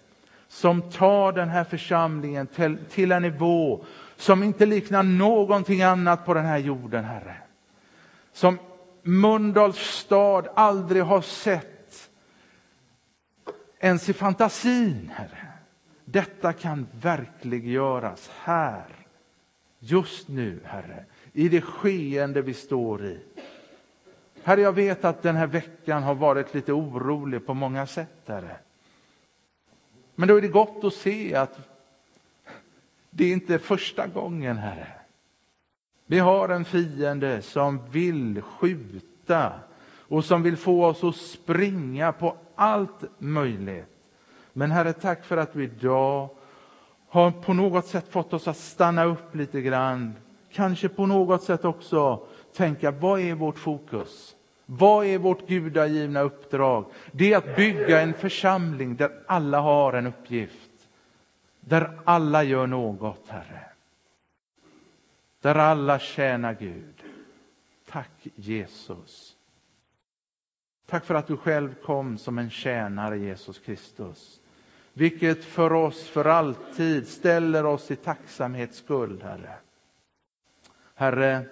som 0.48 0.82
tar 0.90 1.32
den 1.32 1.48
här 1.48 1.64
församlingen 1.64 2.46
till, 2.46 2.78
till 2.90 3.12
en 3.12 3.22
nivå 3.22 3.84
som 4.16 4.42
inte 4.42 4.66
liknar 4.66 5.02
någonting 5.02 5.82
annat 5.82 6.26
på 6.26 6.34
den 6.34 6.44
här 6.44 6.58
jorden, 6.58 7.04
Herre. 7.04 7.36
Som 8.32 8.58
Mölndals 9.02 9.78
stad 9.78 10.48
aldrig 10.54 11.02
har 11.02 11.20
sett 11.20 12.10
ens 13.78 14.08
i 14.08 14.12
fantasin, 14.12 15.10
Herre. 15.14 15.48
Detta 16.04 16.52
kan 16.52 16.86
verkliggöras 17.00 18.30
här, 18.42 18.84
just 19.78 20.28
nu, 20.28 20.60
Herre, 20.64 21.04
i 21.32 21.48
det 21.48 21.60
skeende 21.60 22.42
vi 22.42 22.54
står 22.54 23.04
i. 23.04 23.20
Herre, 24.44 24.60
jag 24.60 24.72
vet 24.72 25.04
att 25.04 25.22
den 25.22 25.36
här 25.36 25.46
veckan 25.46 26.02
har 26.02 26.14
varit 26.14 26.54
lite 26.54 26.72
orolig 26.72 27.46
på 27.46 27.54
många 27.54 27.86
sätt, 27.86 28.22
Herre. 28.26 28.56
Men 30.14 30.28
då 30.28 30.36
är 30.36 30.42
det 30.42 30.48
gott 30.48 30.84
att 30.84 30.94
se 30.94 31.34
att 31.34 31.58
det 33.10 33.24
är 33.24 33.32
inte 33.32 33.58
första 33.58 34.06
gången, 34.06 34.56
Herre. 34.56 34.88
Vi 36.06 36.18
har 36.18 36.48
en 36.48 36.64
fiende 36.64 37.42
som 37.42 37.90
vill 37.90 38.42
skjuta 38.42 39.52
och 40.08 40.24
som 40.24 40.42
vill 40.42 40.56
få 40.56 40.84
oss 40.84 41.04
att 41.04 41.16
springa 41.16 42.12
på 42.12 42.36
allt 42.54 43.04
möjligt. 43.18 43.86
Men 44.52 44.70
Herre, 44.70 44.92
tack 44.92 45.24
för 45.24 45.36
att 45.36 45.52
du 45.52 45.64
idag 45.64 46.28
har 47.08 47.30
på 47.30 47.52
något 47.52 47.86
sätt 47.86 48.12
fått 48.12 48.32
oss 48.32 48.48
att 48.48 48.56
stanna 48.56 49.04
upp 49.04 49.34
lite 49.34 49.60
grann. 49.60 50.14
Kanske 50.52 50.88
på 50.88 51.06
något 51.06 51.42
sätt 51.42 51.64
också 51.64 52.26
tänka, 52.52 52.90
vad 52.90 53.20
är 53.20 53.34
vårt 53.34 53.58
fokus? 53.58 54.36
Vad 54.66 55.06
är 55.06 55.18
vårt 55.18 55.48
gudagivna 55.48 56.20
uppdrag? 56.20 56.84
Det 57.12 57.32
är 57.32 57.38
att 57.38 57.56
bygga 57.56 58.00
en 58.00 58.14
församling 58.14 58.96
där 58.96 59.22
alla 59.26 59.60
har 59.60 59.92
en 59.92 60.06
uppgift. 60.06 60.70
Där 61.60 61.98
alla 62.04 62.42
gör 62.42 62.66
något, 62.66 63.28
Herre. 63.28 63.64
Där 65.40 65.54
alla 65.54 65.98
tjänar 65.98 66.56
Gud. 66.60 67.02
Tack 67.90 68.26
Jesus. 68.34 69.36
Tack 70.86 71.04
för 71.04 71.14
att 71.14 71.26
du 71.26 71.36
själv 71.36 71.74
kom 71.74 72.18
som 72.18 72.38
en 72.38 72.50
tjänare, 72.50 73.18
Jesus 73.18 73.58
Kristus. 73.58 74.40
Vilket 74.92 75.44
för 75.44 75.72
oss 75.72 76.08
för 76.08 76.24
alltid 76.24 77.08
ställer 77.08 77.66
oss 77.66 77.90
i 77.90 77.96
tacksamhetsskuld, 77.96 79.22
Herre. 79.22 79.54
Herre, 81.02 81.44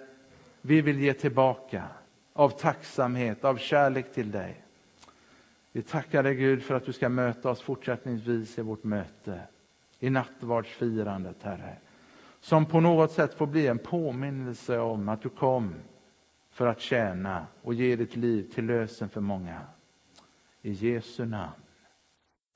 vi 0.61 0.81
vill 0.81 0.99
ge 0.99 1.13
tillbaka 1.13 1.87
av 2.33 2.49
tacksamhet, 2.49 3.45
av 3.45 3.57
kärlek 3.57 4.13
till 4.13 4.31
dig. 4.31 4.63
Vi 5.71 5.81
tackar 5.81 6.23
dig 6.23 6.35
Gud 6.35 6.63
för 6.63 6.75
att 6.75 6.85
du 6.85 6.93
ska 6.93 7.09
möta 7.09 7.49
oss 7.49 7.61
fortsättningsvis 7.61 8.57
i 8.57 8.61
vårt 8.61 8.83
möte, 8.83 9.41
i 9.99 10.09
nattvardsfirandet, 10.09 11.43
Herre. 11.43 11.77
Som 12.39 12.65
på 12.65 12.79
något 12.79 13.11
sätt 13.11 13.33
får 13.33 13.47
bli 13.47 13.67
en 13.67 13.79
påminnelse 13.79 14.79
om 14.79 15.09
att 15.09 15.21
du 15.21 15.29
kom 15.29 15.75
för 16.51 16.67
att 16.67 16.81
tjäna 16.81 17.47
och 17.61 17.73
ge 17.73 17.95
ditt 17.95 18.15
liv 18.15 18.51
till 18.53 18.65
lösen 18.65 19.09
för 19.09 19.21
många. 19.21 19.61
I 20.61 20.71
Jesu 20.71 21.25
namn. 21.25 21.61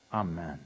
Amen. 0.10 0.60